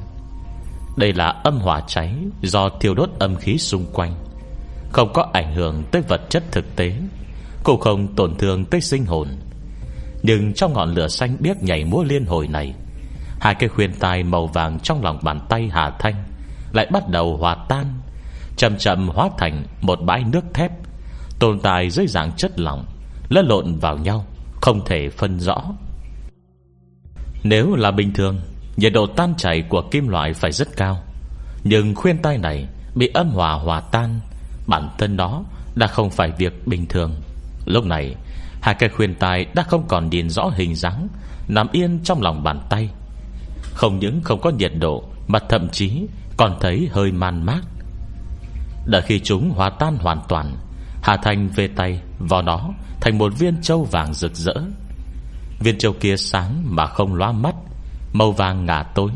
[0.98, 4.16] Đây là âm hỏa cháy Do thiêu đốt âm khí xung quanh.
[4.92, 6.94] Không có ảnh hưởng tới vật chất thực tế,
[7.64, 9.28] Cũng không tổn thương tới sinh hồn.
[10.24, 12.74] Nhưng trong ngọn lửa xanh biếc nhảy múa liên hồi này,
[13.40, 16.24] Hai cái khuyên tai màu vàng trong lòng bàn tay Hà Thanh
[16.74, 17.86] Lại bắt đầu hòa tan,
[18.58, 20.72] Chậm chậm hóa thành một bãi nước thép,
[21.40, 22.86] Tồn tại dưới dạng chất lỏng,
[23.30, 24.26] Lẫn lộn vào nhau,
[24.62, 25.62] Không thể phân rõ.
[27.44, 28.42] Nếu là bình thường,
[28.78, 31.04] Nhiệt độ tan chảy của kim loại phải rất cao.
[31.64, 34.20] Nhưng khuyên tai này Bị âm hòa hòa tan,
[34.68, 35.44] Bản thân đó
[35.76, 37.16] đã không phải việc bình thường.
[37.66, 38.16] Lúc này,
[38.62, 41.08] Hai cây khuyên tai đã không còn nhìn rõ hình dáng,
[41.48, 42.90] Nằm yên trong lòng bàn tay.
[43.74, 46.06] Không những không có nhiệt độ, Mà thậm chí
[46.38, 47.62] còn thấy hơi man mát
[48.86, 50.56] Đợi khi chúng hòa tan hoàn toàn,
[51.04, 52.70] Hà Thành về tay Vào nó
[53.02, 54.54] thành một viên châu vàng rực rỡ.
[55.64, 57.56] Viên châu kia sáng mà không loa mắt,
[58.14, 59.12] Màu vàng ngả tối,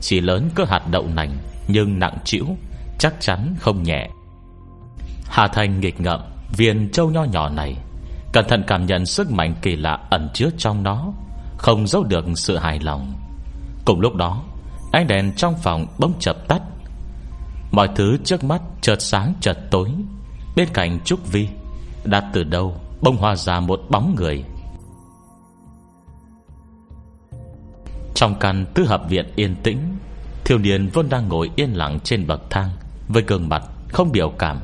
[0.00, 2.46] Chỉ lớn cơ hạt đậu nành Nhưng nặng chịu
[2.98, 4.08] Chắc chắn không nhẹ.
[5.26, 6.20] Hà Thành nghịch ngợm,
[6.56, 7.76] Viên châu nho nhỏ này,
[8.32, 11.12] Cẩn thận cảm nhận sức mạnh kỳ lạ ẩn chứa trong nó,
[11.58, 13.14] Không giấu được sự hài lòng.
[13.84, 14.42] Cùng lúc đó,
[14.92, 16.62] Ánh đèn trong phòng bỗng chập tắt.
[17.72, 19.90] Mọi thứ trước mắt chợt sáng chợt tối,
[20.56, 21.48] Bên cạnh Trúc Vi
[22.04, 24.44] Đã từ đâu bông hoa ra một bóng người.
[28.18, 29.78] Trong căn tứ hợp viện yên tĩnh,
[30.44, 32.70] thiếu niên vốn đang ngồi yên lặng trên bậc thang,
[33.08, 34.58] Với gương mặt không biểu cảm,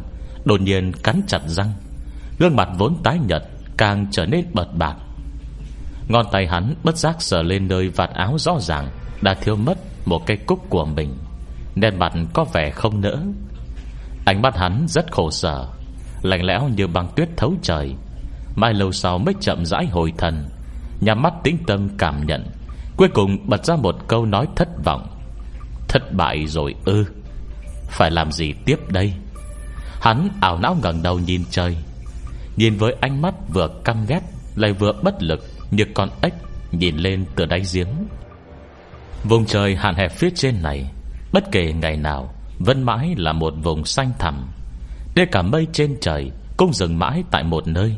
[0.44, 1.72] Đột nhiên cắn chặt răng.
[2.38, 3.42] Gương mặt vốn tái nhật
[3.76, 4.94] Càng trở nên bật bạc.
[6.08, 8.88] Ngón tay hắn bất giác sờ lên nơi vạt áo rõ ràng,
[9.22, 11.14] Đã thiếu mất một cây cúc của mình.
[11.74, 13.16] Nên mặt có vẻ không nỡ.
[14.26, 15.68] Ánh mắt hắn rất khổ sở,
[16.22, 17.94] Lạnh lẽo như băng tuyết thấu trời.
[18.56, 20.44] Mai lâu sau mới chậm rãi hồi thần,
[21.00, 22.44] Nhắm mắt tĩnh tâm cảm nhận.
[22.96, 25.06] Cuối cùng bật ra một câu nói thất vọng.
[25.88, 27.04] Thất bại rồi ư?
[27.88, 29.12] Phải làm gì tiếp đây?
[30.00, 31.76] Hắn ảo não ngẩng đầu nhìn trời,
[32.56, 34.20] Nhìn với ánh mắt vừa căm ghét
[34.56, 36.34] Lại vừa bất lực Như con ếch
[36.70, 37.88] nhìn lên từ đáy giếng.
[39.24, 40.90] Vùng trời hạn hẹp phía trên này,
[41.32, 44.46] Bất kể ngày nào, Vẫn mãi là một vùng xanh thẳm.
[45.14, 47.96] Để cả mây trên trời Cũng dừng mãi tại một nơi.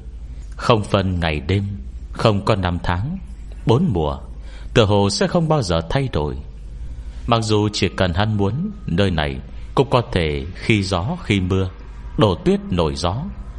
[0.50, 1.64] Không phân ngày đêm,
[2.12, 3.18] Không có năm tháng,
[3.66, 4.18] Bốn mùa
[4.76, 6.36] Tựa hồ sẽ không bao giờ thay đổi.
[7.26, 9.36] Mặc dù chỉ cần hắn muốn, Nơi này
[9.74, 11.70] cũng có thể khi gió, khi mưa,
[12.18, 13.16] Đổ tuyết, nổi gió.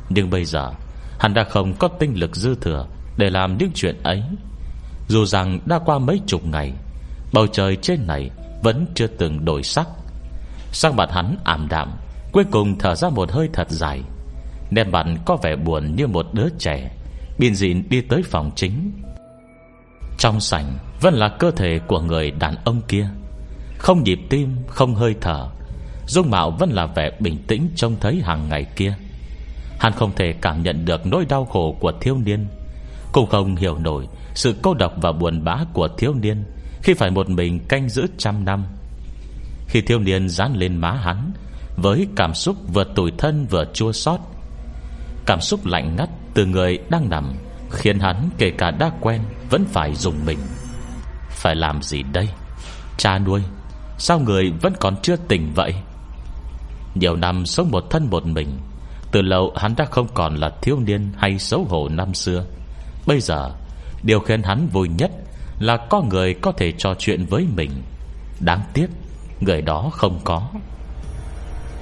[0.09, 0.71] Nhưng bây giờ,
[1.19, 2.85] Hắn đã không có tinh lực dư thừa
[3.17, 4.23] Để làm những chuyện ấy.
[5.07, 6.73] Dù rằng đã qua mấy chục ngày,
[7.33, 8.29] Bầu trời trên này
[8.63, 9.87] Vẫn chưa từng đổi sắc.
[10.71, 11.91] Sắc mặt hắn ảm đạm,
[12.31, 14.01] Cuối cùng thở ra một hơi thật dài.
[14.71, 16.91] Nét mặt có vẻ buồn như một đứa trẻ
[17.37, 18.91] Biên dịn đi tới phòng chính.
[20.17, 23.09] Trong sảnh vẫn là cơ thể của người đàn ông kia.
[23.77, 25.47] Không nhịp tim, Không hơi thở,
[26.07, 28.93] Dung mạo vẫn là vẻ bình tĩnh Trông thấy hàng ngày kia.
[29.79, 32.47] Hắn không thể cảm nhận được nỗi đau khổ của thiếu niên.
[33.11, 36.43] Cũng không hiểu nổi Sự cô độc và buồn bã của thiếu niên
[36.83, 38.65] Khi phải một mình canh giữ trăm năm.
[39.67, 41.31] Khi thiếu niên dán lên má hắn
[41.75, 44.19] Với cảm xúc vừa tủi thân vừa chua xót,
[45.25, 47.33] Cảm xúc lạnh ngắt từ người đang nằm
[47.71, 50.37] Khiến hắn kể cả đã quen Vẫn phải dùng mình.
[51.37, 52.29] Phải làm gì đây?
[52.97, 53.41] Cha nuôi,
[53.97, 55.73] Sao người vẫn còn chưa tỉnh vậy?
[56.95, 58.57] Nhiều năm sống một thân một mình,
[59.11, 62.45] Từ lâu hắn đã không còn là thiếu niên Hay xấu hổ năm xưa.
[63.07, 63.51] Bây giờ,
[64.03, 65.11] Điều khiến hắn vui nhất
[65.59, 67.71] Là có người có thể trò chuyện với mình.
[68.39, 68.87] Đáng tiếc,
[69.39, 70.49] Người đó không có.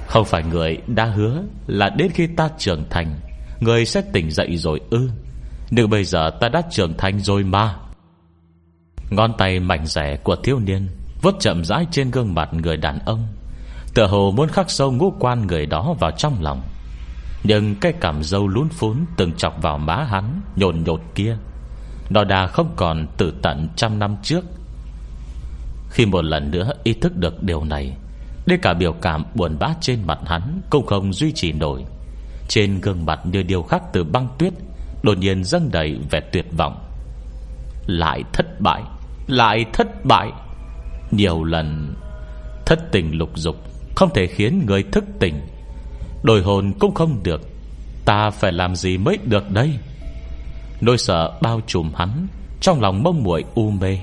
[0.06, 3.20] Không phải người đã hứa Là đến khi ta trưởng thành,
[3.60, 5.10] Người sẽ tỉnh dậy rồi ư.
[5.70, 7.76] Nhưng bây giờ ta đã trưởng thành rồi mà.
[9.10, 10.88] Ngón tay mảnh rẻ của thiếu niên
[11.22, 13.26] Vốt chậm rãi trên gương mặt người đàn ông.
[13.94, 16.62] Tựa hồ muốn khắc sâu ngũ quan người đó vào trong lòng.
[17.44, 21.36] Nhưng cái cảm dâu lún phún Từng chọc vào má hắn, Nhồn nhột kia
[22.10, 24.44] Nó đã không còn từ tận trăm năm trước.
[25.90, 27.96] Khi một lần nữa ý thức được điều này,
[28.46, 31.84] Đến cả biểu cảm buồn bã trên mặt hắn Cũng không duy trì nổi.
[32.48, 34.52] Trên gương mặt như điều khắc từ băng tuyết,
[35.02, 36.84] Đột nhiên dâng đầy vẻ tuyệt vọng.
[37.86, 38.82] Lại thất bại.
[39.26, 40.32] Lại thất bại.
[41.10, 41.94] Nhiều lần,
[42.66, 43.56] Thất tình lục dục
[43.96, 45.40] Không thể khiến người thức tỉnh.
[46.22, 47.40] Đổi hồn cũng không được,
[48.04, 49.78] Ta phải làm gì mới được đây?
[50.80, 52.26] Nỗi sợ bao trùm hắn,
[52.60, 53.98] Trong lòng mông muội u mê.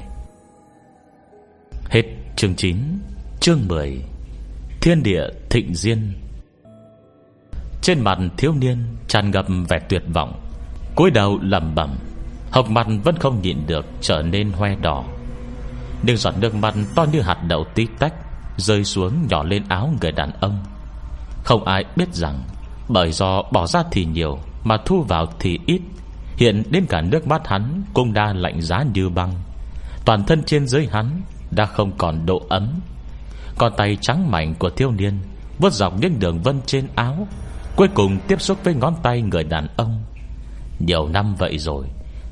[1.89, 2.03] Hết
[2.35, 2.77] chương 9
[3.39, 4.01] Chương 10
[4.81, 6.13] Thiên địa thịnh diên.
[7.81, 10.41] Trên mặt thiếu niên tràn ngập vẻ tuyệt vọng,
[10.95, 11.95] cúi đầu lẩm bẩm,
[12.51, 15.03] Hộc mặt vẫn không nhịn được Trở nên hoe đỏ.
[16.03, 18.13] Nhưng giọt nước mắt to như hạt đậu tí tách,
[18.57, 20.63] Rơi xuống nhỏ lên áo người đàn ông.
[21.43, 22.43] Không ai biết rằng,
[22.89, 25.81] Bởi do bỏ ra thì nhiều, Mà thu vào thì ít.
[26.37, 29.33] Hiện đến cả nước mắt hắn Cũng đã lạnh giá như băng.
[30.05, 32.69] Toàn thân trên dưới hắn Đã không còn độ ấm.
[33.57, 35.19] Còn tay trắng mảnh của thiếu niên
[35.59, 37.27] Vớt dọc những đường vân trên áo,
[37.75, 40.03] Cuối cùng tiếp xúc với ngón tay người đàn ông.
[40.79, 41.85] Nhiều năm vậy rồi,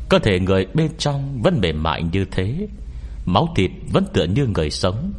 [0.10, 2.68] Cơ thể người bên trong vẫn mềm mại như thế.
[3.34, 5.14] Máu thịt vẫn tựa như người sống,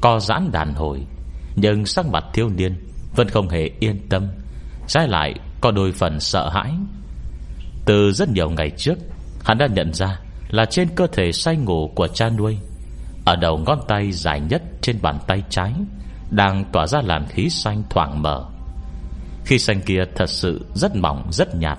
[0.00, 1.06] Co giãn đàn hồi.
[1.56, 2.76] Nhưng sắc mặt thiếu niên
[3.16, 4.28] Vẫn không hề yên tâm,
[4.86, 6.72] Trái lại có đôi phần sợ hãi.
[7.84, 8.94] Từ rất nhiều ngày trước,
[9.44, 12.58] Hắn đã nhận ra Là trên cơ thể say ngủ của cha nuôi,
[13.24, 15.72] Ở đầu ngón tay dài nhất Trên bàn tay trái,
[16.30, 18.44] Đang tỏa ra làn khí xanh thoảng mở
[19.44, 21.78] Khi xanh kia thật sự rất mỏng, rất nhạt,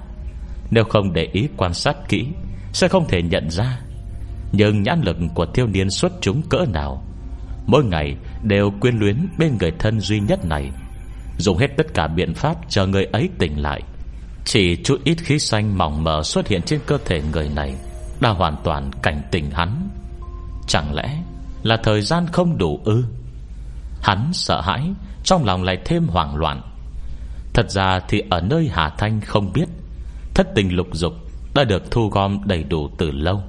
[0.72, 2.28] Nếu không để ý quan sát kỹ,
[2.74, 3.80] Sẽ không thể nhận ra
[4.52, 7.04] nhưng nhãn lực của thiếu niên xuất chúng cỡ nào?
[7.68, 10.72] Mỗi ngày đều quyên luyến bên người thân duy nhất này.
[11.38, 13.82] Dùng hết tất cả biện pháp chờ người ấy tỉnh lại.
[14.46, 17.76] Chỉ chút ít khí xanh mỏng mờ xuất hiện trên cơ thể người này
[18.22, 19.90] Đã hoàn toàn cảnh tỉnh hắn.
[20.68, 21.24] Chẳng lẽ
[21.64, 23.04] là thời gian không đủ ư?
[24.02, 24.90] Hắn sợ hãi,
[25.24, 26.62] Trong lòng lại thêm hoảng loạn.
[27.54, 29.70] Thật ra thì ở nơi Hà Thanh không biết,
[30.34, 31.14] Thất tình lục dục
[31.56, 33.44] Đã được thu gom đầy đủ từ lâu.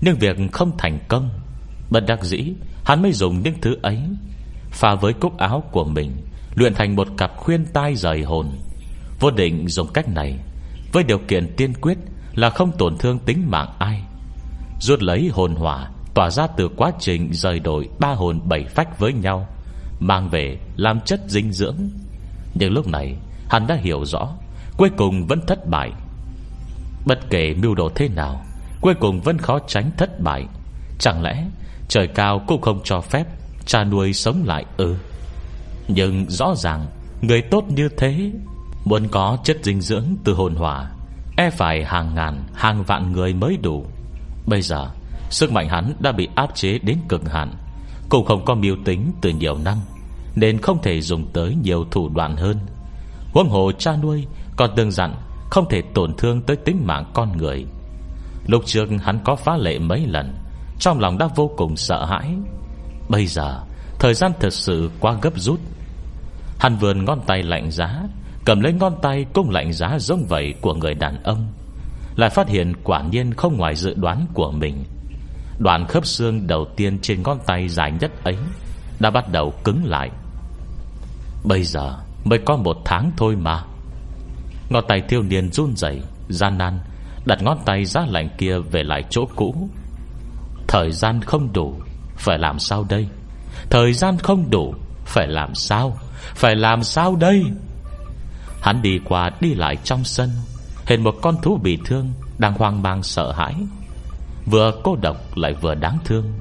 [0.00, 1.30] Nhưng việc không thành công,
[1.90, 2.52] Bất đắc dĩ,
[2.84, 3.98] Hắn mới dùng những thứ ấy,
[4.70, 6.16] Pha với cúc áo của mình,
[6.54, 8.46] Luyện thành một cặp khuyên tai rời hồn.
[9.20, 10.38] Vô định dùng cách này,
[10.92, 11.98] Với điều kiện tiên quyết
[12.34, 14.02] Là không tổn thương tính mạng ai.
[14.80, 18.98] Rút lấy hồn hỏa, Tỏa ra từ quá trình rời đổi Ba hồn bảy phách
[18.98, 19.48] với nhau,
[20.00, 21.76] Mang về làm chất dinh dưỡng.
[22.54, 23.16] Nhưng lúc này,
[23.50, 24.28] Hắn đã hiểu rõ,
[24.76, 25.92] Cuối cùng vẫn thất bại.
[27.06, 28.44] Bất kể mưu đồ thế nào
[28.80, 30.46] Cuối cùng vẫn khó tránh thất bại.
[30.98, 31.44] Chẳng lẽ
[31.88, 33.26] Trời cao cũng không cho phép
[33.66, 34.96] Cha nuôi sống lại ư?
[35.88, 36.86] Nhưng rõ ràng,
[37.22, 38.30] Người tốt như thế
[38.84, 40.90] Muốn có chất dinh dưỡng từ hồn hỏa
[41.36, 43.86] E phải hàng ngàn, hàng vạn người mới đủ.
[44.46, 44.90] Bây giờ,
[45.30, 47.54] Sức mạnh hắn đã bị áp chế đến cực hạn,
[48.08, 49.78] Cũng không có mưu tính từ nhiều năm,
[50.34, 52.58] Nên không thể dùng tới nhiều thủ đoạn hơn.
[53.32, 55.14] Huống hồ cha nuôi Còn từng dặn
[55.50, 57.66] Không thể tổn thương tới tính mạng con người.
[58.48, 60.34] Lúc trước hắn có phá lệ mấy lần,
[60.78, 62.34] trong lòng đã vô cùng sợ hãi.
[63.08, 63.60] Bây giờ,
[63.98, 65.60] Thời gian thật sự quá gấp rút.
[66.58, 68.02] Hắn vườn ngón tay lạnh giá,
[68.44, 71.52] Cầm lấy ngón tay cũng lạnh giá giống vậy Của người đàn ông,
[72.16, 74.84] Lại phát hiện quả nhiên không ngoài dự đoán của mình.
[75.58, 78.36] Đoạn khớp xương đầu tiên Trên ngón tay dài nhất ấy
[79.00, 80.10] Đã bắt đầu cứng lại.
[81.44, 83.62] Bây giờ mới có một tháng thôi mà.
[84.70, 86.78] Ngón tay thiêu niên run rẩy, Gian nan
[87.28, 89.68] Đặt ngón tay giá lạnh kia về lại chỗ cũ.
[90.68, 91.74] Thời gian không đủ,
[92.16, 93.08] Phải làm sao đây?
[93.70, 95.98] Thời gian không đủ, Phải làm sao?
[96.34, 97.44] Phải làm sao đây?
[98.62, 100.30] Hắn đi qua đi lại trong sân
[100.86, 103.54] Hình một con thú bị thương Đang hoang mang sợ hãi.
[104.46, 106.32] Vừa cô độc lại vừa đáng thương.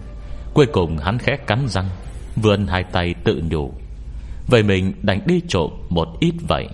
[0.53, 1.89] Cuối cùng hắn khẽ cắn răng,
[2.35, 3.73] Vươn hai tay tự nhủ.
[4.47, 6.67] Vậy mình đánh đi trộm một ít vậy.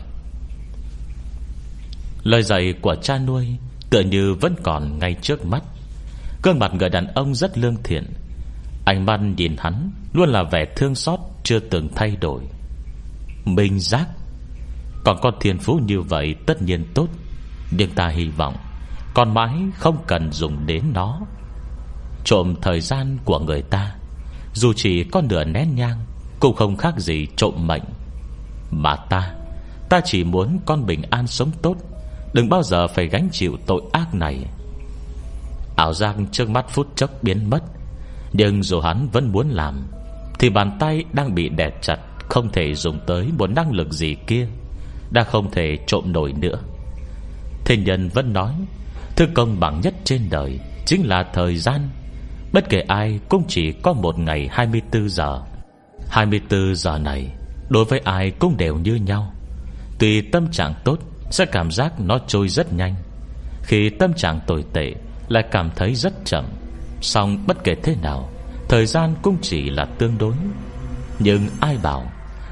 [2.23, 3.57] Lời dạy của cha nuôi
[3.93, 5.63] Tựa như vẫn còn ngay trước mắt.
[6.43, 8.13] Gương mặt người đàn ông rất lương thiện.
[8.85, 12.41] Ánh mắt nhìn hắn Luôn là vẻ thương xót Chưa từng thay đổi.
[13.45, 14.07] Minh giác.
[15.03, 17.07] Còn con thiên phú như vậy tất nhiên tốt,
[17.71, 18.55] Nhưng ta hy vọng
[19.13, 21.21] Con mãi không cần dùng đến nó.
[22.25, 23.95] Trộm thời gian của người ta,
[24.53, 25.99] Dù chỉ có nửa nén nhang,
[26.39, 27.83] Cũng không khác gì trộm mệnh.
[28.71, 29.33] Mà ta
[29.89, 31.77] Ta chỉ muốn con bình an sống tốt.
[32.33, 34.45] Đừng bao giờ phải gánh chịu tội ác này.
[35.75, 37.63] Ảo giác trước mắt phút chốc biến mất,
[38.33, 39.87] Nhưng dù hắn vẫn muốn làm,
[40.39, 41.97] Thì bàn tay đang bị đè chặt,
[42.29, 44.47] Không thể dùng tới một năng lực gì kia,
[45.11, 46.59] Đã không thể trộm nổi nữa.
[47.65, 48.53] Thiên nhân vẫn nói,
[49.15, 51.89] Thứ công bằng nhất trên đời Chính là thời gian.
[52.53, 55.41] Bất kể ai cũng chỉ có một ngày 24 giờ.
[56.09, 57.31] 24 giờ này,
[57.69, 59.33] Đối với ai cũng đều như nhau.
[59.99, 60.99] Tùy tâm trạng tốt
[61.33, 62.95] sẽ cảm giác nó trôi rất nhanh.
[63.63, 64.93] Khi tâm trạng tồi tệ,
[65.27, 66.45] Lại cảm thấy rất chậm.
[67.01, 68.29] Xong bất kể thế nào,
[68.69, 70.33] Thời gian cũng chỉ là tương đối.
[71.19, 72.11] Nhưng ai bảo,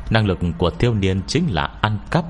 [0.10, 2.26] Năng lực của thiếu niên chính là ăn cắp.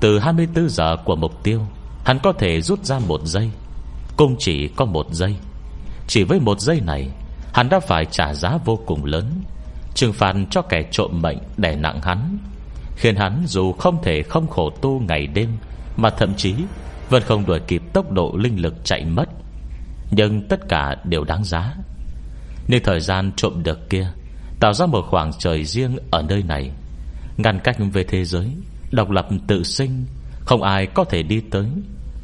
[0.00, 1.66] Từ 24 giờ của mục tiêu,
[2.04, 3.50] Hắn có thể rút ra một giây.
[4.16, 5.36] Cũng chỉ có một giây.
[6.06, 7.10] Chỉ với một giây này,
[7.52, 9.42] Hắn đã phải trả giá vô cùng lớn.
[9.94, 12.38] Trừng phạt cho kẻ trộm mệnh đè nặng hắn.
[13.00, 15.56] Khiến hắn dù không thể không khổ tu ngày đêm,
[15.96, 16.54] Mà thậm chí
[17.08, 19.28] Vẫn không đuổi kịp tốc độ linh lực chạy mất.
[20.10, 21.74] Nhưng tất cả đều đáng giá.
[22.68, 24.10] Nếu thời gian trộm được kia,
[24.60, 26.70] Tạo ra một khoảng trời riêng ở nơi này.
[27.36, 28.50] Ngăn cách về thế giới,
[28.90, 30.06] Độc lập tự sinh,
[30.44, 31.66] Không ai có thể đi tới.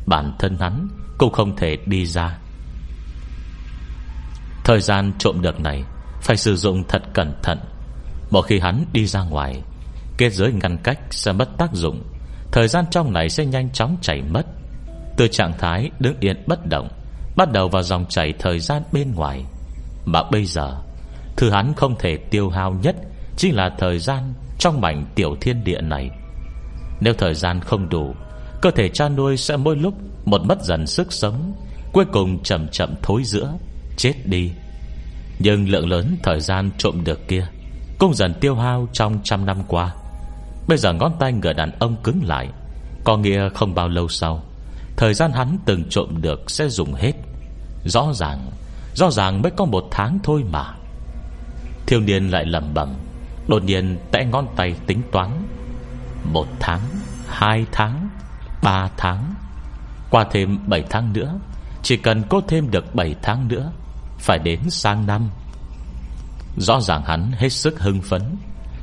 [0.07, 2.39] Bản thân hắn cũng không thể đi ra.
[4.65, 5.85] Thời gian trộm được này,
[6.23, 7.59] Phải sử dụng thật cẩn thận.
[8.31, 9.63] Một khi hắn đi ra ngoài
[10.19, 12.03] Kết giới ngăn cách sẽ mất tác dụng.
[12.53, 14.47] Thời gian trong này sẽ nhanh chóng chảy mất.
[15.17, 16.89] Từ trạng thái đứng yên bất động,
[17.37, 19.45] Bắt đầu vào dòng chảy thời gian bên ngoài.
[20.05, 20.77] Mà bây giờ,
[21.37, 22.97] Thứ hắn không thể tiêu hao nhất
[23.37, 26.11] Chính là thời gian Trong mảnh tiểu thiên địa này.
[27.01, 28.15] Nếu thời gian không đủ,
[28.63, 31.55] Cơ thể cha nuôi sẽ mỗi lúc Một mất dần sức sống,
[31.93, 33.53] Cuối cùng chậm chậm thối giữa,
[33.97, 34.53] Chết đi.
[35.39, 37.47] Nhưng lượng lớn thời gian trộm được kia
[37.99, 39.95] Cũng dần tiêu hao trong trăm năm qua.
[40.69, 42.49] Bây giờ ngón tay người đàn ông cứng lại.
[43.05, 44.43] Có nghĩa không bao lâu sau,
[44.97, 47.13] Thời gian hắn từng trộm được sẽ dùng hết.
[47.85, 48.51] Rõ ràng
[48.95, 50.65] Rõ ràng mới có một tháng thôi mà.
[51.87, 52.95] Thiêu niên lại lầm bẩm,
[53.49, 55.31] Đột nhiên tẽ ngón tay tính toán.
[56.33, 56.81] Một tháng,
[57.29, 58.09] Hai tháng,
[58.63, 59.35] Ba tháng.
[60.11, 61.39] Qua thêm bảy tháng nữa,
[61.83, 63.73] Chỉ cần có thêm được bảy tháng nữa,
[64.19, 65.29] Phải đến sang năm.
[66.57, 68.23] Rõ ràng hắn hết sức hưng phấn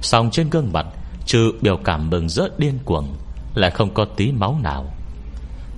[0.02, 0.86] Xong trên gương mặt
[1.26, 3.16] Trừ biểu cảm mừng rỡ điên cuồng,
[3.56, 4.94] Lại không có tí máu nào.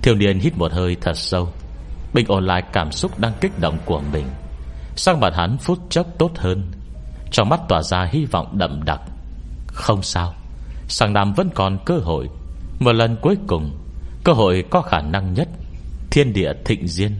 [0.02, 1.48] Thiếu niên hít một hơi thật sâu,
[2.14, 4.26] Bình ổn lại cảm xúc đang kích động của mình.
[4.96, 6.70] Sang mặt hắn phút chốc tốt hơn,
[7.30, 9.00] Trong mắt tỏa ra hy vọng đậm đặc.
[9.66, 10.34] Không sao,
[10.88, 12.28] Sang nam vẫn còn cơ hội.
[12.78, 13.70] Một lần cuối cùng,
[14.24, 15.48] Cơ hội có khả năng nhất.
[16.10, 17.12] Thiên địa thịnh diên,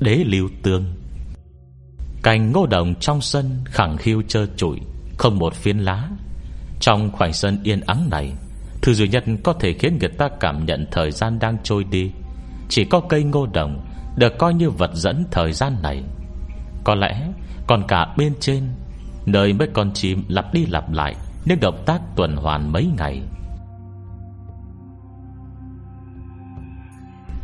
[0.00, 0.94] Đế lưu tương.
[2.22, 4.78] Cành ngô đồng trong sân khẳng khiu trơ trụi,
[5.18, 6.08] Không một phiến lá
[6.80, 8.32] trong khoảnh sân yên ắng này,
[8.82, 12.10] Thứ duy nhất có thể khiến người ta cảm nhận Thời gian đang trôi đi,
[12.68, 13.84] Chỉ có cây ngô đồng
[14.16, 16.02] Được coi như vật dẫn thời gian này.
[16.84, 17.28] Có lẽ
[17.66, 18.62] còn cả bên trên,
[19.26, 23.22] Nơi mấy con chim lặp đi lặp lại Những động tác tuần hoàn mấy ngày.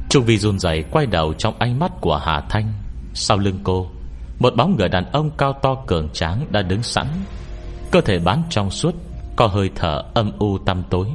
[0.08, 2.72] Trung Vi run rẩy quay đầu trong ánh mắt của Hà Thanh.
[3.14, 3.86] Sau lưng cô,
[4.38, 7.06] Một bóng người đàn ông cao to cường tráng đã đứng sẵn,
[7.90, 8.94] Cơ thể bán trong suốt
[9.36, 11.08] có hơi thở âm u tăm tối,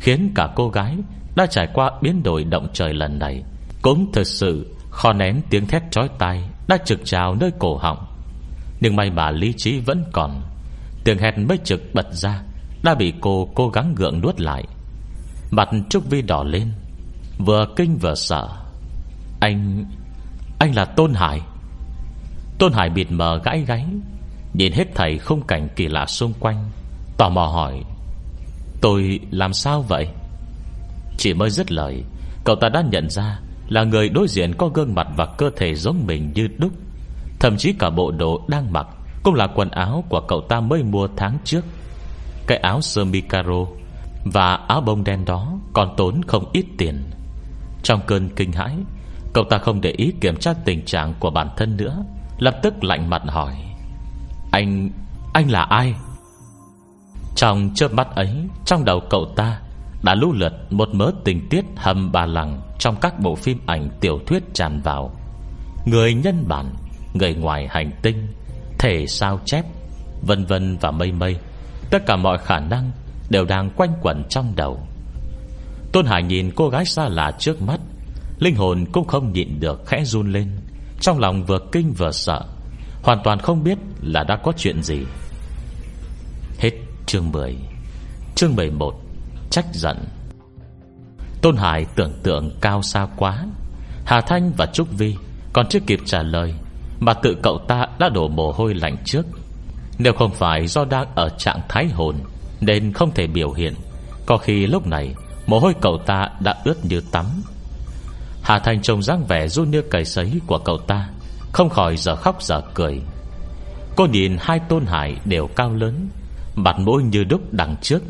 [0.00, 0.96] Khiến cả cô gái
[1.36, 3.42] Đã trải qua biến đổi động trời lần này.
[3.82, 8.06] Cũng thật sự khó nén tiếng thét trói tai Đã trực trào nơi cổ họng.
[8.80, 10.42] Nhưng may mà lý trí vẫn còn,
[11.04, 12.42] Tiếng hét mới trực bật ra
[12.82, 14.64] Đã bị cô cố gắng gượng nuốt lại.
[15.50, 16.72] Mặt Trúc Vi đỏ lên,
[17.38, 18.48] Vừa kinh vừa sợ.
[19.40, 19.84] Anh
[20.58, 21.40] Anh là Tôn Hải.
[22.58, 23.86] Tôn Hải bịt mờ gãi gáy,
[24.54, 26.70] Nhìn hết thầy không cảnh kỳ lạ xung quanh.
[27.22, 27.84] Tò mò hỏi,
[28.80, 30.08] Tôi làm sao vậy?
[31.18, 32.04] Chỉ mới dứt lời,
[32.44, 35.74] Cậu ta đã nhận ra Là người đối diện có gương mặt và cơ thể
[35.74, 36.72] giống mình như đúc.
[37.40, 38.86] Thậm chí cả bộ đồ đang mặc
[39.22, 41.64] Cũng là quần áo của cậu ta mới mua tháng trước.
[42.46, 43.66] Cái áo sơ mi caro
[44.24, 47.10] Và áo bông đen đó Còn tốn không ít tiền.
[47.82, 48.76] Trong cơn kinh hãi,
[49.32, 52.04] Cậu ta không để ý kiểm tra tình trạng của bản thân nữa,
[52.38, 53.54] Lập tức lạnh mặt hỏi,
[54.52, 54.90] Anh...
[55.32, 55.94] anh là ai?
[57.42, 58.30] Trong chớp mắt ấy,
[58.64, 59.60] Trong đầu cậu ta
[60.02, 63.90] Đã lưu lượt một mớ tình tiết hầm bà lằng Trong các bộ phim ảnh
[64.00, 65.14] tiểu thuyết tràn vào.
[65.86, 66.74] Người nhân bản,
[67.14, 68.26] Người ngoài hành tinh,
[68.78, 69.64] Thể sao chép,
[70.22, 71.36] Vân vân và mây mây,
[71.90, 72.90] Tất cả mọi khả năng
[73.30, 74.80] Đều đang quanh quẩn trong đầu.
[75.92, 77.80] Tôn Hải nhìn cô gái xa lạ trước mắt,
[78.38, 80.48] Linh hồn cũng không nhịn được khẽ run lên,
[81.00, 82.42] Trong lòng vừa kinh vừa sợ,
[83.02, 84.98] Hoàn toàn không biết là đã có chuyện gì.
[86.58, 87.56] Hết chương 10
[88.34, 88.94] Chương 11
[89.50, 89.96] Trách giận.
[91.42, 93.44] Tôn Hải tưởng tượng cao xa quá.
[94.04, 95.16] Hà Thanh và Trúc Vi
[95.52, 96.54] Còn chưa kịp trả lời,
[97.00, 99.26] Mà tự cậu ta đã đổ mồ hôi lạnh trước.
[99.98, 102.16] Nếu không phải do đang ở trạng thái hồn,
[102.60, 103.74] Nên không thể biểu hiện.
[104.26, 105.14] Có khi lúc này,
[105.46, 107.26] Mồ hôi cậu ta đã ướt như tắm.
[108.42, 111.08] Hà Thanh trông dáng vẻ run như cầy sấy của cậu ta,
[111.52, 113.00] Không khỏi giờ khóc giờ cười.
[113.96, 116.08] Cô nhìn hai tôn hải đều cao lớn.
[116.54, 118.02] Mặt mũi như đúc đằng trước.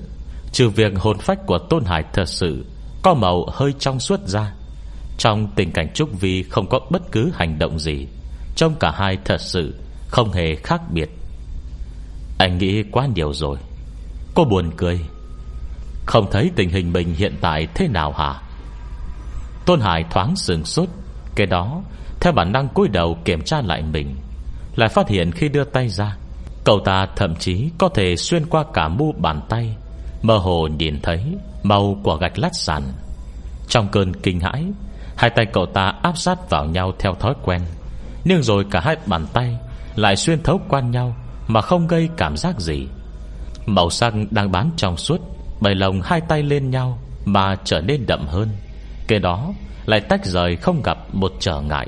[0.53, 2.67] Trừ việc hồn phách của tôn hải thật sự
[3.03, 4.53] Có màu hơi trong suốt ra.
[5.19, 8.07] Trong tình cảnh Trúc Vi Không có bất cứ hành động gì,
[8.57, 9.75] Trông cả hai thật sự
[10.09, 11.11] Không hề khác biệt.
[12.39, 13.59] Anh nghĩ quá nhiều rồi.
[14.35, 15.01] Cô buồn cười.
[16.07, 18.43] Không thấy tình hình mình hiện tại thế nào hả?
[19.67, 20.89] Tôn Hải thoáng sừng sốt.
[21.35, 21.83] Cái đó,
[22.21, 24.17] Theo bản năng cúi đầu kiểm tra lại mình,
[24.77, 26.17] Lại phát hiện khi đưa tay ra.
[26.65, 29.77] Cậu ta thậm chí có thể xuyên qua cả mu bàn tay,
[30.23, 31.25] Mơ hồ nhìn thấy
[31.63, 32.83] Màu của gạch lát sàn.
[33.69, 34.65] Trong cơn kinh hãi,
[35.17, 37.61] Hai tay cậu ta áp sát vào nhau theo thói quen,
[38.25, 39.57] Nhưng rồi cả hai bàn tay
[39.97, 42.87] Lại xuyên thấu qua nhau Mà không gây cảm giác gì.
[43.67, 45.21] Màu xăng đang bán trong suốt
[45.61, 48.49] Bày lồng hai tay lên nhau Mà trở nên đậm hơn
[49.09, 49.53] Kế đó
[49.87, 51.87] lại tách rời không gặp một trở ngại.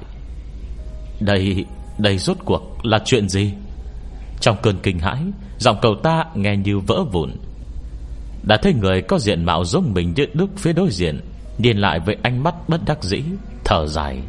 [1.21, 1.65] Đây
[1.99, 3.53] Đây rốt cuộc là chuyện gì?
[4.45, 5.23] Trong cơn kinh hãi,
[5.59, 7.31] Giọng cậu ta nghe như vỡ vụn.
[8.43, 11.21] Đã thấy người có diện mạo giống mình như đức phía đối diện
[11.59, 13.23] Điền lại với ánh mắt bất đắc dĩ,
[13.65, 14.21] Thở dài.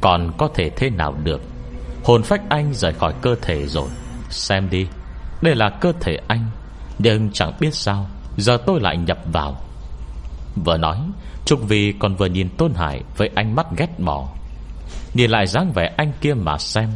[0.00, 1.40] Còn có thể thế nào được?
[2.04, 3.88] Hồn phách anh rời khỏi cơ thể rồi.
[4.30, 4.86] Xem đi,
[5.42, 6.46] Đây là cơ thể anh,
[6.98, 8.06] Nhưng chẳng biết sao,
[8.36, 9.60] Giờ tôi lại nhập vào.
[10.64, 10.98] Vừa nói,
[11.44, 14.28] Trúc Vi còn vừa nhìn Tôn Hải Với ánh mắt ghét bỏ.
[15.14, 16.90] Nhìn lại dáng vẻ anh kia mà xem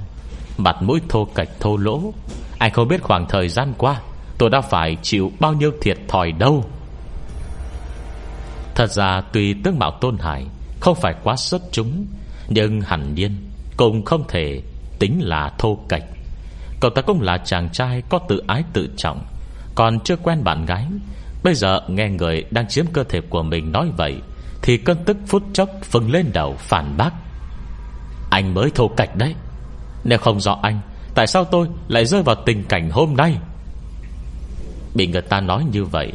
[0.58, 2.12] Mặt mũi thô cạch thô lỗ.
[2.58, 4.00] Anh không biết khoảng thời gian qua,
[4.38, 6.64] Tôi đã phải chịu bao nhiêu thiệt thòi đâu.
[8.74, 10.46] Thật ra, tuy tướng mạo Tôn Hải
[10.80, 12.06] Không phải quá xuất chúng,
[12.48, 13.36] Nhưng hẳn nhiên
[13.76, 14.62] Cũng không thể
[14.98, 16.04] tính là thô cạch
[16.80, 19.24] Cậu ta cũng là chàng trai Có tự ái tự trọng,
[19.74, 20.86] Còn chưa quen bạn gái.
[21.42, 24.16] Bây giờ nghe người đang chiếm cơ thể của mình nói vậy,
[24.62, 27.10] Thì cơn tức phút chốc Phừng lên đầu phản bác.
[28.30, 29.34] Anh mới thô cạch đấy.
[30.04, 30.80] Nếu không do anh,
[31.14, 33.36] Tại sao tôi lại rơi vào tình cảnh hôm nay?
[34.94, 36.12] Bị người ta nói như vậy,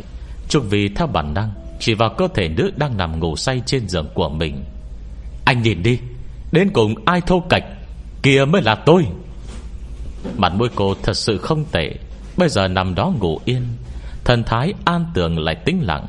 [0.49, 3.89] Trúc vì theo bản năng Chỉ vào cơ thể nữ đang nằm ngủ say trên
[3.89, 4.63] giường của mình.
[5.45, 5.99] Anh nhìn đi,
[6.51, 7.63] Đến cùng ai thô cạch
[8.21, 9.05] Kia mới là tôi.
[10.37, 11.95] Mặt mũi cô thật sự không tệ,
[12.37, 13.67] Bây giờ nằm đó ngủ yên,
[14.23, 16.07] Thần thái an tường lại tĩnh lặng.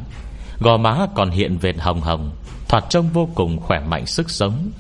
[0.61, 2.31] Gò má còn hiện vệt hồng hồng,
[2.69, 4.71] Thoạt trông vô cùng khỏe mạnh sức sống.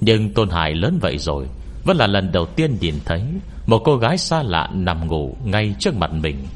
[0.00, 1.46] Nhưng Tôn Hải lớn vậy rồi
[1.84, 3.22] vẫn là lần đầu tiên nhìn thấy
[3.66, 6.46] Một cô gái xa lạ nằm ngủ Ngay trước mặt mình.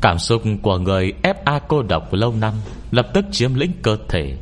[0.00, 2.54] Cảm xúc của người FA cô độc lâu năm
[2.90, 4.36] Lập tức chiếm lĩnh cơ thể.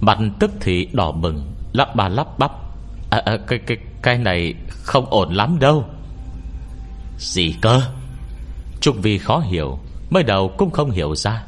[0.00, 2.50] Mặt tức thì đỏ bừng Lắp bà lắp bắp.
[3.10, 5.84] À, à, cái, cái, cái này không ổn lắm đâu.
[7.18, 7.82] Gì cơ?
[8.80, 9.78] Trúc Vi khó hiểu
[10.10, 11.42] Mới đầu cũng không hiểu ra.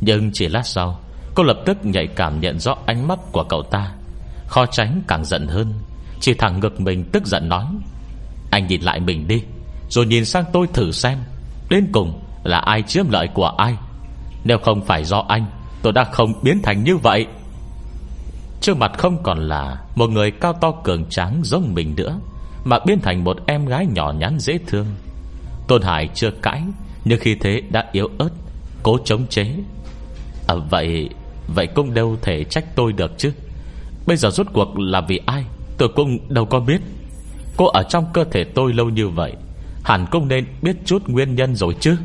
[0.00, 1.00] Nhưng chỉ lát sau
[1.34, 3.92] Cô lập tức nhạy cảm nhận rõ ánh mắt của cậu ta.
[4.46, 5.72] Khó tránh càng giận hơn
[6.24, 7.64] chỉ thẳng ngực mình tức giận nói
[8.50, 9.42] Anh nhìn lại mình đi
[9.88, 11.18] Rồi nhìn sang tôi thử xem
[11.70, 13.76] Đến cùng là ai chiếm lợi của ai.
[14.44, 15.46] Nếu không phải do anh
[15.82, 17.26] Tôi đã không biến thành như vậy.
[18.60, 22.20] Trước mặt không còn là Một người cao to cường tráng giống mình nữa
[22.64, 24.86] Mà biến thành một em gái nhỏ nhắn dễ thương.
[25.68, 26.62] Tôn Hải chưa cãi
[27.04, 28.30] Nhưng khi thế đã yếu ớt
[28.82, 29.56] Cố chống chế.
[30.48, 31.08] À, Vậy
[31.46, 33.32] Vậy cũng đâu thể trách tôi được chứ.
[34.06, 35.44] Bây giờ rốt cuộc là vì ai?
[35.78, 36.80] Tôi cũng đâu có biết.
[37.56, 39.32] Cô ở trong cơ thể tôi lâu như vậy,
[39.84, 41.96] Hẳn cũng nên biết chút nguyên nhân rồi chứ.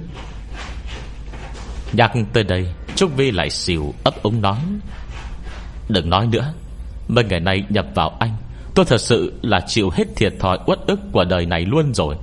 [1.94, 4.58] Nhắc tới đây, Trúc Vi lại xỉu ấp úng nói.
[5.90, 6.54] Đừng nói nữa,
[7.08, 8.36] Mấy ngày nay nhập vào anh,
[8.76, 12.16] Tôi thật sự là chịu hết thiệt thòi uất ức Của đời này luôn rồi.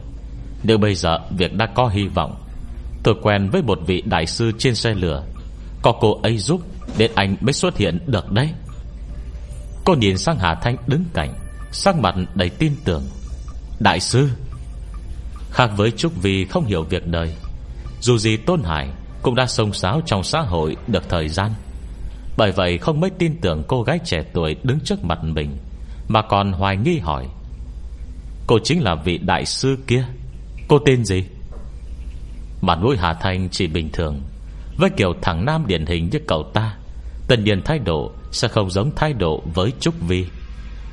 [0.62, 2.34] Nhưng bây giờ việc đã có hy vọng,
[3.02, 5.24] Tôi quen với một vị đại sư trên xe lửa,
[5.82, 6.60] Có cô ấy giúp
[6.98, 8.50] Đến anh mới xuất hiện được đấy.
[9.86, 11.34] Cô nhìn sang Hà Thanh đứng cạnh,
[11.72, 13.02] Sắc mặt đầy tin tưởng.
[13.80, 14.30] Đại sư,
[15.50, 17.34] Khác với Trúc Vi không hiểu việc đời.
[18.00, 18.88] Dù gì Tôn Hải
[19.22, 21.50] Cũng đã sông sáo trong xã hội được thời gian.
[22.36, 25.56] Bởi vậy không mấy tin tưởng cô gái trẻ tuổi đứng trước mặt mình,
[26.08, 27.26] Mà còn hoài nghi hỏi,
[28.46, 30.04] Cô chính là vị đại sư kia?
[30.68, 31.24] Cô tên gì?
[32.60, 34.20] Mặt mũi Hà Thanh chỉ bình thường,
[34.76, 36.76] Với kiểu thằng nam điển hình như cậu ta,
[37.28, 40.26] Tất nhiên thái độ sẽ không giống thái độ với Trúc Vi.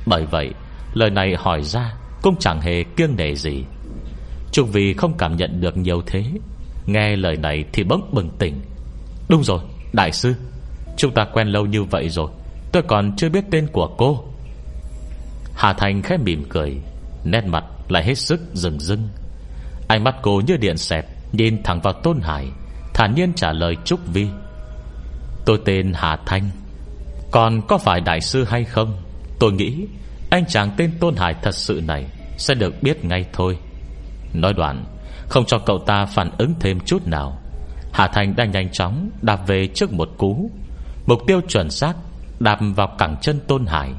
[0.06, 0.50] Bởi vậy,
[0.94, 3.64] Lời này hỏi ra Cũng chẳng hề kiêng nể gì.
[4.52, 6.24] Trúc Vi không cảm nhận được nhiều thế.
[6.86, 8.60] Nghe lời này thì bỗng bừng tỉnh.
[9.28, 9.60] Đúng rồi,
[9.92, 10.34] Đại sư,
[10.96, 12.30] Chúng ta quen lâu như vậy rồi,
[12.72, 14.24] Tôi còn chưa biết tên của cô.
[15.54, 16.76] Hà Thành khẽ mỉm cười,
[17.24, 19.08] Nét mặt lại hết sức rừng rưng.
[19.88, 22.46] Ánh mắt cô như điện xẹt, Nhìn thẳng vào Tôn Hải,
[22.94, 24.26] Thản nhiên trả lời Trúc Vi.
[25.46, 26.50] Tôi tên Hà Thanh
[27.34, 28.96] còn có phải đại sư hay không?
[29.38, 29.86] Tôi nghĩ
[30.30, 32.06] Anh chàng tên Tôn Hải thật sự này
[32.36, 33.58] Sẽ được biết ngay thôi.
[34.32, 34.84] Nói đoạn,
[35.28, 37.38] Không cho cậu ta phản ứng thêm chút nào.
[37.92, 40.50] Hà Thành đang nhanh chóng Đạp về trước một cú.
[41.06, 41.94] Mục tiêu chuẩn xác,
[42.40, 43.90] Đạp vào cẳng chân Tôn Hải.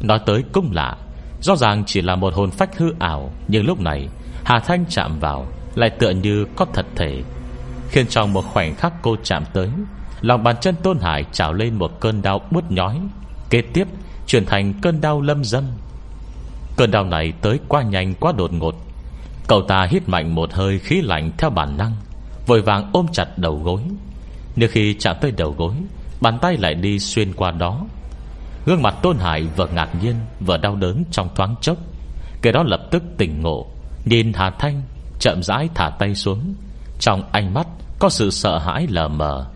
[0.00, 0.96] Nói tới cũng lạ,
[1.40, 4.08] Rõ ràng chỉ là một hồn phách hư ảo, Nhưng lúc này,
[4.44, 7.22] Hà Thanh chạm vào, Lại tựa như có thật thể,
[7.88, 9.68] Khiến trong một khoảnh khắc cô chạm tới
[10.20, 13.00] Lòng bàn chân Tôn Hải trào lên một cơn đau bút nhói.
[13.50, 13.88] Kế tiếp,
[14.26, 15.64] Chuyển thành cơn đau lâm dâm.
[16.76, 18.74] Cơn đau này tới quá nhanh, quá đột ngột.
[19.46, 21.92] Cậu ta hít mạnh một hơi khí lạnh theo bản năng,
[22.46, 23.82] Vội vàng ôm chặt đầu gối.
[24.56, 25.74] Nếu khi chạm tới đầu gối,
[26.20, 27.86] Bàn tay lại đi xuyên qua đó.
[28.66, 31.76] Gương mặt Tôn Hải vừa ngạc nhiên, Vừa đau đớn trong thoáng chốc.
[32.42, 33.66] Kể đó lập tức tỉnh ngộ,
[34.04, 34.82] Nhìn Hà Thanh
[35.18, 36.54] chậm rãi thả tay xuống.
[36.98, 37.66] Trong ánh mắt
[37.98, 39.46] Có sự sợ hãi lờ mờ.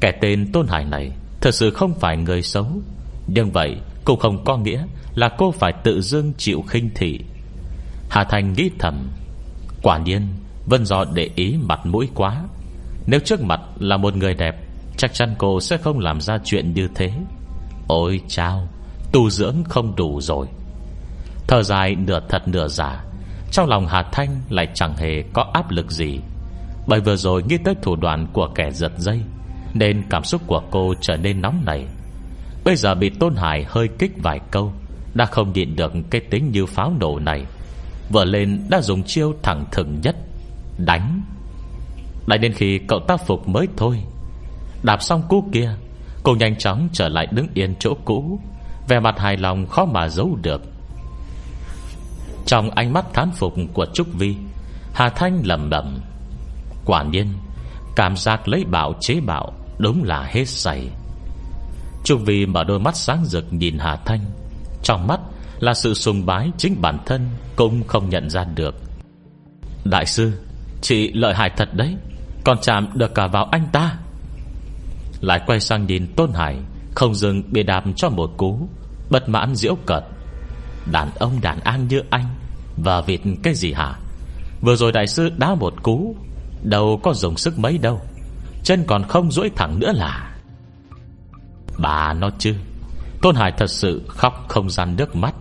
[0.00, 2.66] Kẻ tên Tôn Hải này Thật sự không phải người xấu.
[3.26, 7.20] Nhưng vậy cũng không có nghĩa Là cô phải tự dưng chịu khinh thị.
[8.10, 9.08] Hà Thành nghĩ thầm,
[9.82, 10.22] Quả nhiên
[10.66, 12.44] Vân do để ý mặt mũi quá.
[13.06, 14.56] Nếu trước mặt là một người đẹp,
[14.96, 17.12] Chắc chắn cô sẽ không làm ra chuyện như thế.
[17.88, 18.68] Ôi chao,
[19.12, 20.46] Tu dưỡng không đủ rồi.
[21.48, 23.04] Thở dài nửa thật nửa giả,
[23.52, 26.20] Trong lòng Hà Thanh lại chẳng hề có áp lực gì.
[26.86, 29.20] Bởi vừa rồi nghĩ tới thủ đoạn của kẻ giật dây
[29.78, 31.86] nên cảm xúc của cô trở nên nóng nảy.
[32.64, 34.72] Bây giờ bị Tôn Hải hơi kích vài câu,
[35.14, 37.44] Đã không nhịn được cái tính như pháo nổ này.
[38.12, 40.16] Vừa lên đã dùng chiêu thẳng thừng nhất,
[40.78, 41.22] Đánh.
[42.26, 44.02] Đánh đến khi cậu ta phục mới thôi.
[44.82, 45.70] Đạp xong cú kia,
[46.22, 48.40] Cô nhanh chóng trở lại đứng yên chỗ cũ
[48.88, 50.62] Về mặt hài lòng khó mà giấu được.
[52.46, 54.36] Trong ánh mắt thán phục của Trúc Vi,
[54.94, 55.98] Hà Thanh lầm bẩm,
[56.84, 57.26] Quả nhiên,
[57.96, 60.88] Cảm giác lấy bảo chế bảo Đúng là hết say.
[62.04, 64.20] Trúc Vi mở đôi mắt sáng rực nhìn Hà Thanh.
[64.82, 65.20] Trong mắt
[65.60, 68.74] là sự sùng bái Chính bản thân cũng không nhận ra được.
[69.84, 70.32] Đại sư,
[70.80, 71.96] Chị lợi hại thật đấy.
[72.44, 73.98] Còn chạm được cả vào anh ta.
[75.20, 76.56] Lại quay sang nhìn Tôn Hải,
[76.94, 78.68] Không dừng bị đạp cho một cú,
[79.10, 80.04] Bất mãn diễu cợt.
[80.92, 82.24] Đàn ông đàn an như anh
[82.76, 83.94] Và vịt cái gì hả?
[84.60, 86.16] Vừa rồi đại sư đá một cú,
[86.62, 88.00] Đâu có dùng sức mấy đâu.
[88.66, 90.34] Chân còn không duỗi thẳng nữa là?
[91.78, 92.54] Bà nói chứ,
[93.22, 95.34] Tôn Hải thật sự khóc không gian nước mắt.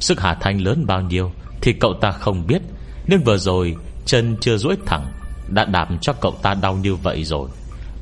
[0.00, 2.62] Sức hà thanh lớn bao nhiêu Thì cậu ta không biết,
[3.06, 5.06] Nhưng vừa rồi chân chưa duỗi thẳng
[5.48, 7.48] Đã đạp cho cậu ta đau như vậy rồi.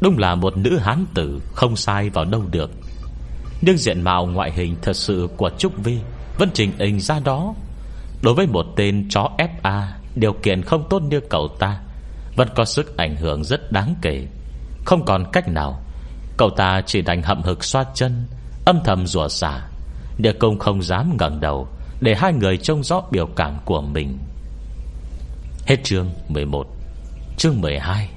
[0.00, 2.70] Đúng là một nữ hán tử Không sai vào đâu được.
[3.60, 5.98] Nhưng diện mạo ngoại hình thật sự của Trúc Vi
[6.38, 7.54] Vẫn trình hình ra đó.
[8.22, 11.80] Đối với một tên chó FA Điều kiện không tốt như cậu ta
[12.36, 14.26] Vẫn có sức ảnh hưởng rất đáng kể.
[14.84, 15.82] Không còn cách nào.
[16.36, 18.26] Cậu ta chỉ đành hậm hực xoa chân,
[18.64, 19.68] Âm thầm rủa xả
[20.18, 21.68] Địa công không dám ngẩng đầu,
[22.00, 24.18] Để hai người trông rõ biểu cảm của mình.
[25.66, 26.66] Hết chương 11
[27.36, 28.08] Chương 12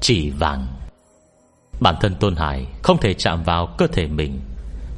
[0.00, 0.66] Chỉ vàng.
[1.80, 4.40] Bản thân Tôn Hải không thể chạm vào cơ thể mình,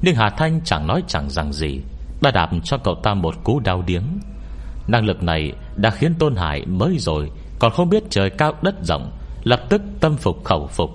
[0.03, 1.81] Nhưng Hà Thanh chẳng nói chẳng rằng gì,
[2.23, 4.05] Đã đạp cho cậu ta một cú đau điếng.
[4.89, 8.75] Năng lực này đã khiến Tôn Hải mới rồi Còn không biết trời cao đất
[8.83, 10.91] rộng Lập tức tâm phục khẩu phục.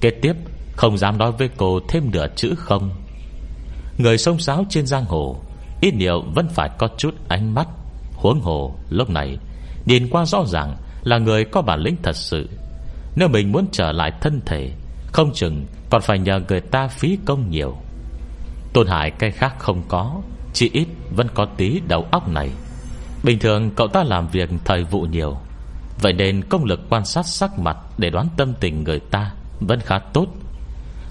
[0.00, 0.32] Kế tiếp,
[0.76, 2.90] không dám nói với cô thêm nửa chữ không.
[3.98, 5.36] Người sông sáo trên giang hồ,
[5.80, 7.68] Ít nhiều vẫn phải có chút ánh mắt,
[8.14, 9.38] Huống hồ lúc này,
[9.86, 12.48] Nhìn qua rõ ràng là người có bản lĩnh thật sự.
[13.16, 14.70] Nếu mình muốn trở lại thân thể,
[15.12, 17.76] không chừng còn phải nhờ người ta phí công nhiều.
[18.72, 20.20] Tôn Hải cái khác không có,
[20.52, 20.86] Chỉ ít
[21.16, 22.50] vẫn có tí đầu óc này.
[23.24, 25.36] Bình thường cậu ta làm việc thời vụ nhiều
[26.00, 29.80] Vậy nên công lực quan sát sắc mặt Để đoán tâm tình người ta Vẫn
[29.80, 30.26] khá tốt.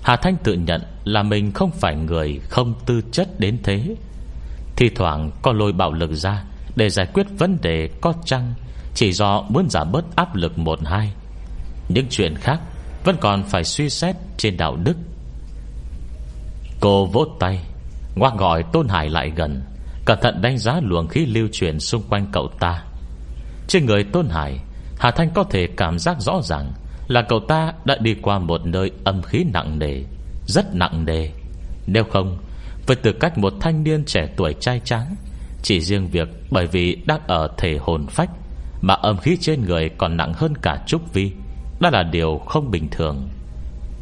[0.03, 3.95] Hà Thanh tự nhận là mình không phải người Không tư chất đến thế.
[4.75, 6.43] Thì thoảng có lôi bạo lực ra
[6.75, 8.53] Để giải quyết vấn đề có chăng,
[8.95, 11.13] Chỉ do muốn giảm bớt áp lực một hai.
[11.89, 12.59] Những chuyện khác
[13.03, 14.97] vẫn còn phải suy xét trên đạo đức.
[16.79, 17.59] Cô vỗ tay,
[18.15, 19.61] Ngoác gọi Tôn Hải lại gần,
[20.05, 22.84] Cẩn thận đánh giá luồng khí lưu truyền xung quanh cậu ta.
[23.67, 24.59] Trên người Tôn Hải
[25.01, 26.71] Hà Thanh có thể cảm giác rõ ràng
[27.07, 30.01] Là cậu ta đã đi qua một nơi âm khí nặng nề
[30.47, 31.29] Rất nặng nề.
[31.87, 32.37] Nếu không
[32.87, 35.15] Với tư cách một thanh niên trẻ tuổi trai tráng,
[35.61, 38.29] Chỉ riêng việc Bởi vì đang ở thể hồn phách
[38.81, 41.31] Mà âm khí trên người còn nặng hơn cả Trúc Vi
[41.79, 43.29] Đó là điều không bình thường.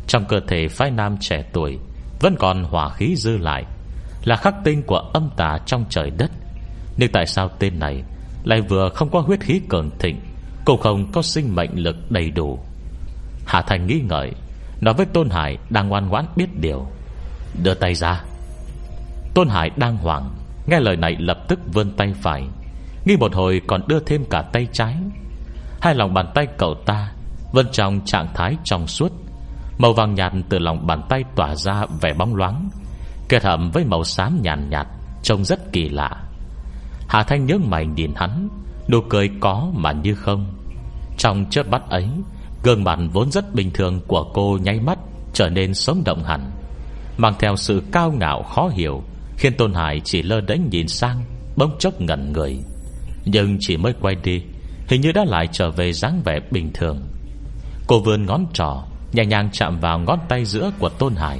[0.07, 1.77] Trong cơ thể phái nam trẻ tuổi
[2.19, 3.63] Vẫn còn hỏa khí dư lại
[4.23, 6.31] Là khắc tinh của âm tà trong trời đất.
[6.97, 8.03] Nhưng tại sao tên này
[8.43, 10.28] Lại vừa không có huyết khí cường thịnh?
[10.69, 12.59] Cũng không có sinh mệnh lực đầy đủ.
[13.45, 14.31] Hà Thành nghi ngợi
[14.81, 16.87] Nói với Tôn Hải đang ngoan ngoãn biết điều.
[17.63, 18.23] Đưa tay ra.
[19.33, 20.29] Tôn Hải đang hoảng
[20.67, 22.43] Nghe lời này lập tức vươn tay phải
[23.05, 24.95] Nghi một hồi còn đưa thêm cả tay trái.
[25.81, 27.11] Hai lòng bàn tay cậu ta
[27.53, 29.11] Vẫn trong trạng thái trong suốt
[29.77, 32.69] Màu vàng nhạt từ lòng bàn tay tỏa ra vẻ bóng loáng
[33.29, 34.87] Kết hợp với màu xám nhàn nhạt, nhạt
[35.23, 36.23] Trông rất kỳ lạ.
[37.07, 38.49] Hà Thanh nhớ mày nhìn hắn
[38.91, 40.58] Nụ cười có mà như không.
[41.19, 42.07] Trong chớp mắt ấy,
[42.63, 44.99] Gương mặt vốn rất bình thường của cô nháy mắt
[45.33, 46.51] Trở nên sống động hẳn,
[47.17, 49.03] Mang theo sự cao ngạo khó hiểu,
[49.37, 51.23] Khiến Tôn Hải chỉ lơ đánh nhìn sang,
[51.55, 52.59] Bỗng chốc ngẩn người.
[53.25, 54.41] Nhưng chỉ mới quay đi,
[54.87, 56.97] Hình như đã lại trở về dáng vẻ bình thường.
[57.87, 61.39] Cô vươn ngón trỏ, Nhẹ nhàng chạm vào ngón tay giữa của Tôn Hải,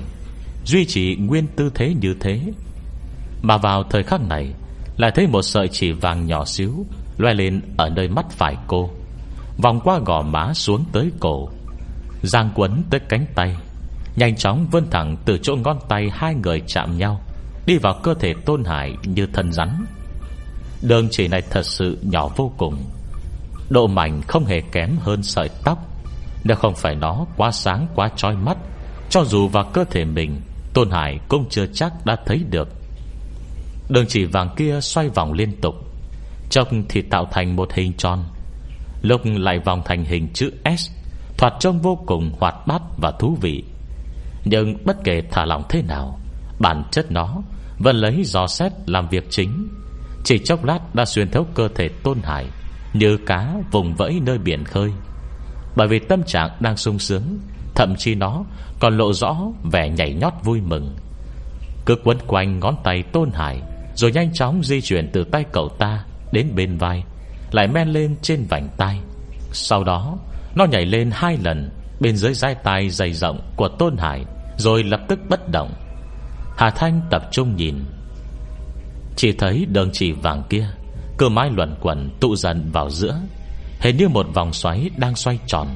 [0.66, 2.42] Duy trì nguyên tư thế như thế.
[3.42, 4.54] Mà vào thời khắc này,
[4.98, 6.86] Lại thấy một sợi chỉ vàng nhỏ xíu
[7.18, 8.90] Loe lên ở nơi mắt phải cô.
[9.62, 11.50] Vòng qua gò má xuống tới cổ.
[12.24, 13.56] Giang quấn tới cánh tay.
[14.16, 17.22] Nhanh chóng vươn thẳng từ chỗ ngón tay Hai người chạm nhau,
[17.66, 19.86] Đi vào cơ thể tôn hải như thân rắn.
[20.82, 22.76] Đường chỉ này thật sự nhỏ vô cùng.
[23.70, 25.78] Độ mảnh không hề kém hơn sợi tóc.
[26.44, 28.58] Nếu không phải nó quá sáng, quá trói mắt,
[29.10, 30.42] Cho dù vào cơ thể mình,
[30.74, 32.68] Tôn Hải cũng chưa chắc đã thấy được.
[33.90, 35.76] Đường chỉ vàng kia xoay vòng liên tục
[36.50, 38.24] Trông thì tạo thành một hình tròn
[39.02, 40.90] Lúc lại vòng thành hình chữ S,
[41.38, 43.64] Thoạt trông vô cùng hoạt bát và thú vị.
[44.46, 46.20] Nhưng bất kể thả lỏng thế nào,
[46.60, 47.42] Bản chất nó
[47.80, 49.68] Vẫn lấy dò xét làm việc chính.
[50.24, 52.46] Chỉ chốc lát đã xuyên thấu cơ thể tôn hải
[52.94, 54.92] Như cá vùng vẫy nơi biển khơi.
[55.76, 57.40] Bởi vì tâm trạng đang sung sướng,
[57.76, 58.44] Thậm chí nó
[58.80, 59.38] còn lộ rõ
[59.72, 60.96] Vẻ nhảy nhót vui mừng.
[61.86, 63.62] Cứ quấn quanh ngón tay tôn hải,
[63.96, 67.04] Rồi nhanh chóng di chuyển từ tay cậu ta Đến bên vai
[67.52, 69.00] lại men lên trên vành tay
[69.52, 70.18] Sau đó,
[70.56, 71.70] Nó nhảy lên hai lần,
[72.00, 74.26] Bên dưới dai tai dày rộng của Tôn Hải,
[74.58, 75.74] Rồi lập tức bất động.
[76.58, 77.76] Hà Thanh tập trung nhìn.
[79.16, 80.68] Chỉ thấy đường chỉ vàng kia,
[81.18, 83.20] Cơ mái luẩn quẩn tụ dần vào giữa,
[83.80, 85.68] Hình như một vòng xoáy đang xoay tròn.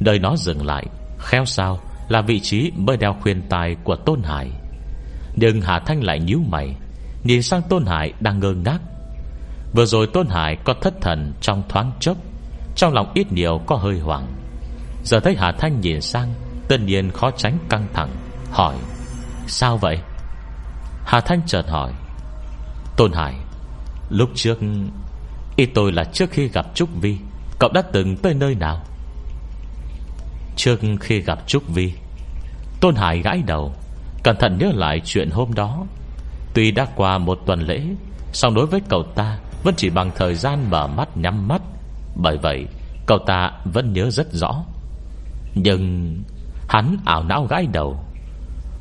[0.00, 0.86] Đời nó dừng lại,
[1.18, 4.50] Khéo sao là vị trí mới đeo khuyên tài của Tôn Hải.
[5.36, 6.76] Nhưng Hà Thanh lại nhíu mày,
[7.24, 8.80] Nhìn sang Tôn Hải đang ngơ ngác.
[9.74, 12.16] Vừa rồi Tôn Hải có thất thần trong thoáng chốc.
[12.76, 14.26] Trong lòng ít nhiều có hơi hoảng.
[15.04, 16.34] Giờ thấy Hà Thanh nhìn sang,
[16.68, 18.10] Tất nhiên khó tránh căng thẳng,
[18.50, 18.74] Hỏi,
[19.46, 19.98] Sao vậy?
[21.04, 21.92] Hà Thanh chợt hỏi,
[22.96, 23.34] Tôn Hải,
[24.10, 24.58] Lúc trước,
[25.56, 27.18] Ý tôi là trước khi gặp Trúc Vi,
[27.58, 28.82] Cậu đã từng tới nơi nào?
[30.56, 31.92] Trước khi gặp Trúc Vi?
[32.80, 33.74] Tôn Hải gãi đầu,
[34.22, 35.86] Cẩn thận nhớ lại chuyện hôm đó.
[36.54, 37.80] Tuy đã qua một tuần lễ,
[38.32, 41.62] song đối với cậu ta vẫn chỉ bằng thời gian mở mắt, nhắm mắt.
[42.16, 42.66] Bởi vậy,
[43.06, 44.64] Cậu ta vẫn nhớ rất rõ.
[45.54, 46.14] Nhưng
[46.68, 47.98] Hắn ảo não gãi đầu.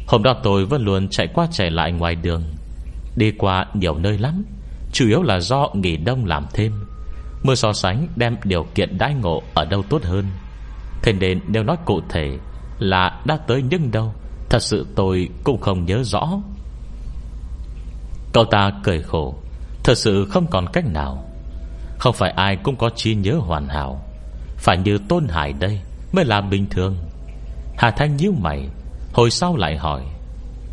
[0.07, 2.43] Hôm đó tôi vẫn luôn chạy qua chạy lại ngoài đường.
[3.15, 4.43] Đi qua nhiều nơi lắm.
[4.91, 6.85] Chủ yếu là do nghỉ đông làm thêm.
[7.43, 10.25] Mưa so sánh đem điều kiện đãi ngộ Ở đâu tốt hơn.
[11.01, 12.37] Thế nên nếu nói cụ thể
[12.79, 14.13] Là đã tới những đâu,
[14.49, 16.29] Thật sự tôi cũng không nhớ rõ.
[18.33, 19.35] Cậu ta cười khổ.
[19.83, 21.23] Thật sự không còn cách nào.
[21.97, 24.01] Không phải ai cũng có trí nhớ hoàn hảo.
[24.57, 25.79] Phải như Tôn Hải đây
[26.11, 26.97] Mới là bình thường.
[27.77, 28.69] Hà Thanh nhíu mày,
[29.13, 30.01] Hồi sau lại hỏi,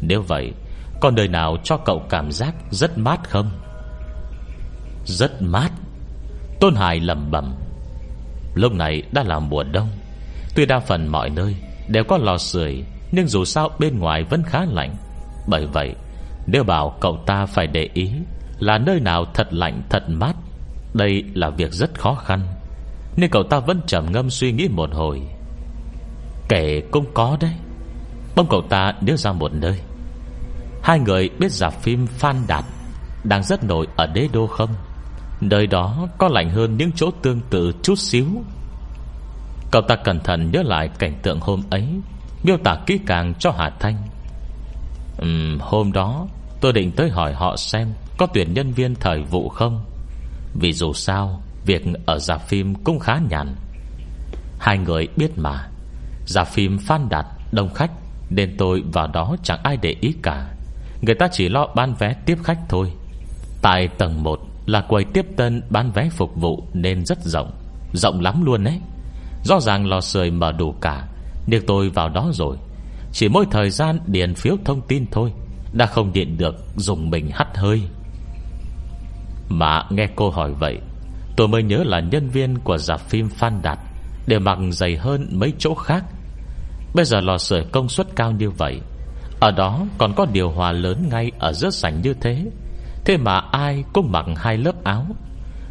[0.01, 0.53] Nếu vậy,
[1.01, 3.51] con đời nào cho cậu cảm giác rất mát không?
[5.05, 5.71] Rất mát?
[6.61, 7.55] Tôn Hải lầm bẩm,
[8.55, 9.89] Lúc này đã là mùa đông.
[10.55, 11.57] Tuy đa phần mọi nơi
[11.89, 14.97] Đều có lò sưởi, Nhưng dù sao bên ngoài vẫn khá lạnh.
[15.47, 15.95] Bởi vậy,
[16.47, 18.11] Nếu bảo cậu ta phải để ý
[18.61, 20.37] là nơi nào thật lạnh thật mát?
[20.95, 22.41] Đây là việc rất khó khăn.
[23.17, 25.23] Nên cậu ta vẫn trầm ngâm suy nghĩ một hồi.
[26.49, 27.55] Kể cũng có đấy.
[28.37, 29.81] Bông cậu ta đưa ra một nơi.
[30.83, 32.65] Hai người biết giả phim Phan Đạt
[33.25, 34.71] Đang rất nổi ở đế đô không?
[35.41, 38.27] Nơi đó có lạnh hơn những chỗ tương tự chút xíu.
[39.71, 41.87] Cậu ta cẩn thận nhớ lại cảnh tượng hôm ấy
[42.43, 43.97] Miêu tả kỹ càng cho Hà Thanh.
[45.23, 46.27] Uhm, Hôm đó
[46.61, 49.85] tôi định tới hỏi họ xem có tuyển nhân viên thời vụ không?
[50.55, 53.55] Vì dù sao, Việc ở dạp phim cũng khá nhàn.
[54.59, 55.69] Hai người biết mà.
[56.27, 57.91] Dạp phim Phan Đạt đông khách,
[58.31, 60.51] Nên tôi vào đó chẳng ai để ý cả.
[61.03, 62.93] Người ta chỉ lo bán vé tiếp khách thôi.
[63.63, 67.51] Tại tầng 1 Là quầy tiếp tân bán vé phục vụ Nên rất rộng.
[67.93, 68.81] Rộng lắm luôn đấy
[69.45, 71.09] Rõ ràng lò sưởi mở đủ cả,
[71.47, 72.57] Nhưng tôi vào đó rồi.
[73.13, 75.33] Chỉ mỗi thời gian điền phiếu thông tin thôi,
[75.73, 77.83] Đã không điện được Dùng mình hắt hơi.
[79.51, 80.79] Mà nghe cô hỏi vậy,
[81.37, 83.79] Tôi mới nhớ là nhân viên của dạp phim Phan Đạt
[84.27, 86.05] Đều mặc dày hơn mấy chỗ khác.
[86.95, 88.81] Bây giờ lò sưởi công suất cao như vậy,
[89.41, 92.45] Ở đó còn có điều hòa lớn ngay Ở giữa sảnh như thế.
[93.05, 95.07] Thế mà ai cũng mặc hai lớp áo,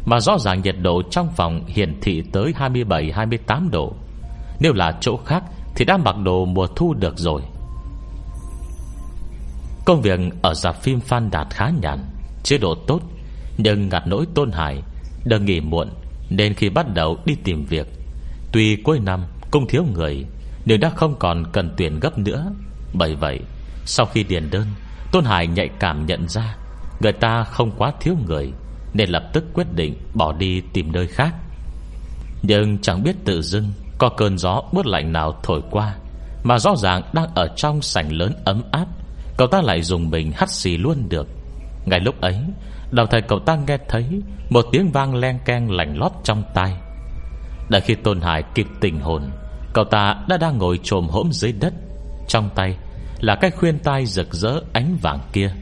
[0.04, 3.92] Mà rõ ràng nhiệt độ trong phòng Hiển thị tới 27-28 độ.
[4.60, 5.44] Nếu là chỗ khác
[5.76, 7.42] Thì đã mặc đồ mùa thu được rồi.
[9.84, 11.98] Công việc ở dạp phim Phan Đạt khá nhàn,
[12.42, 13.00] Chế độ tốt
[13.62, 14.82] nhưng ngặt nỗi tôn hải
[15.24, 15.88] Đừng nghỉ muộn
[16.30, 17.86] Nên khi bắt đầu đi tìm việc.
[18.52, 20.24] Tuy cuối năm cũng thiếu người,
[20.64, 22.52] Nhưng đã không còn cần tuyển gấp nữa.
[22.92, 23.40] Bởi vậy,
[23.84, 24.66] Sau khi điền đơn,
[25.12, 26.56] Tôn Hải nhạy cảm nhận ra
[27.00, 28.52] Người ta không quá thiếu người,
[28.94, 31.34] Nên lập tức quyết định bỏ đi tìm nơi khác.
[32.42, 35.94] Nhưng chẳng biết tự dưng Có cơn gió bớt lạnh nào thổi qua,
[36.44, 38.86] Mà rõ ràng đang ở trong sảnh lớn ấm áp,
[39.36, 41.28] Cậu ta lại dùng mình hắt xì luôn được.
[41.86, 42.36] Ngay lúc ấy
[42.90, 44.04] Đồng thời cậu ta nghe thấy,
[44.50, 46.76] Một tiếng vang len keng lạnh lót trong tai.
[47.68, 49.30] Đã khi Tôn Hải kịp tình hồn,
[49.72, 51.72] Cậu ta đã đang ngồi trồm hỗm dưới đất.
[52.28, 52.76] Trong tay
[53.20, 55.52] Là cái khuyên tai rực rỡ ánh vàng kia.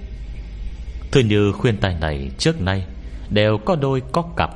[1.13, 2.85] Thứ như khuyên tai này trước nay
[3.31, 4.51] Đều có đôi có cặp.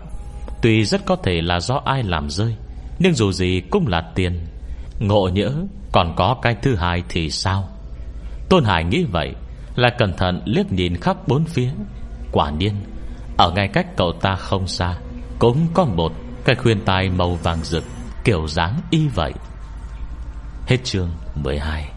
[0.63, 2.55] Tuy rất có thể là do ai làm rơi,
[2.99, 4.41] Nhưng dù gì cũng là tiền.
[4.99, 5.53] Ngộ nhỡ,
[5.93, 7.69] Còn có cái thứ hai thì sao?
[8.49, 9.33] Tôn Hải nghĩ vậy
[9.77, 11.71] Là cẩn thận liếc nhìn khắp bốn phía.
[12.33, 12.75] Quả nhiên,
[13.37, 14.99] Ở ngay cách cậu ta không xa,
[15.39, 16.13] Cũng có một
[16.45, 17.85] cái khuyên tai màu vàng rực,
[18.25, 19.33] Kiểu dáng y vậy.
[20.67, 21.93] Hết chương 12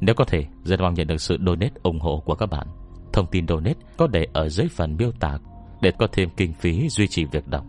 [0.00, 2.66] Nếu có thể Rất mong nhận được sự donate ủng hộ của các bạn.
[3.12, 5.38] Thông tin donate có để ở dưới phần miêu tả
[5.80, 7.64] Để có thêm kinh phí duy trì việc đọc.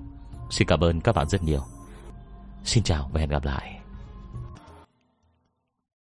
[0.50, 1.62] Xin cảm ơn các bạn rất nhiều.
[2.64, 3.79] Xin chào và hẹn gặp lại.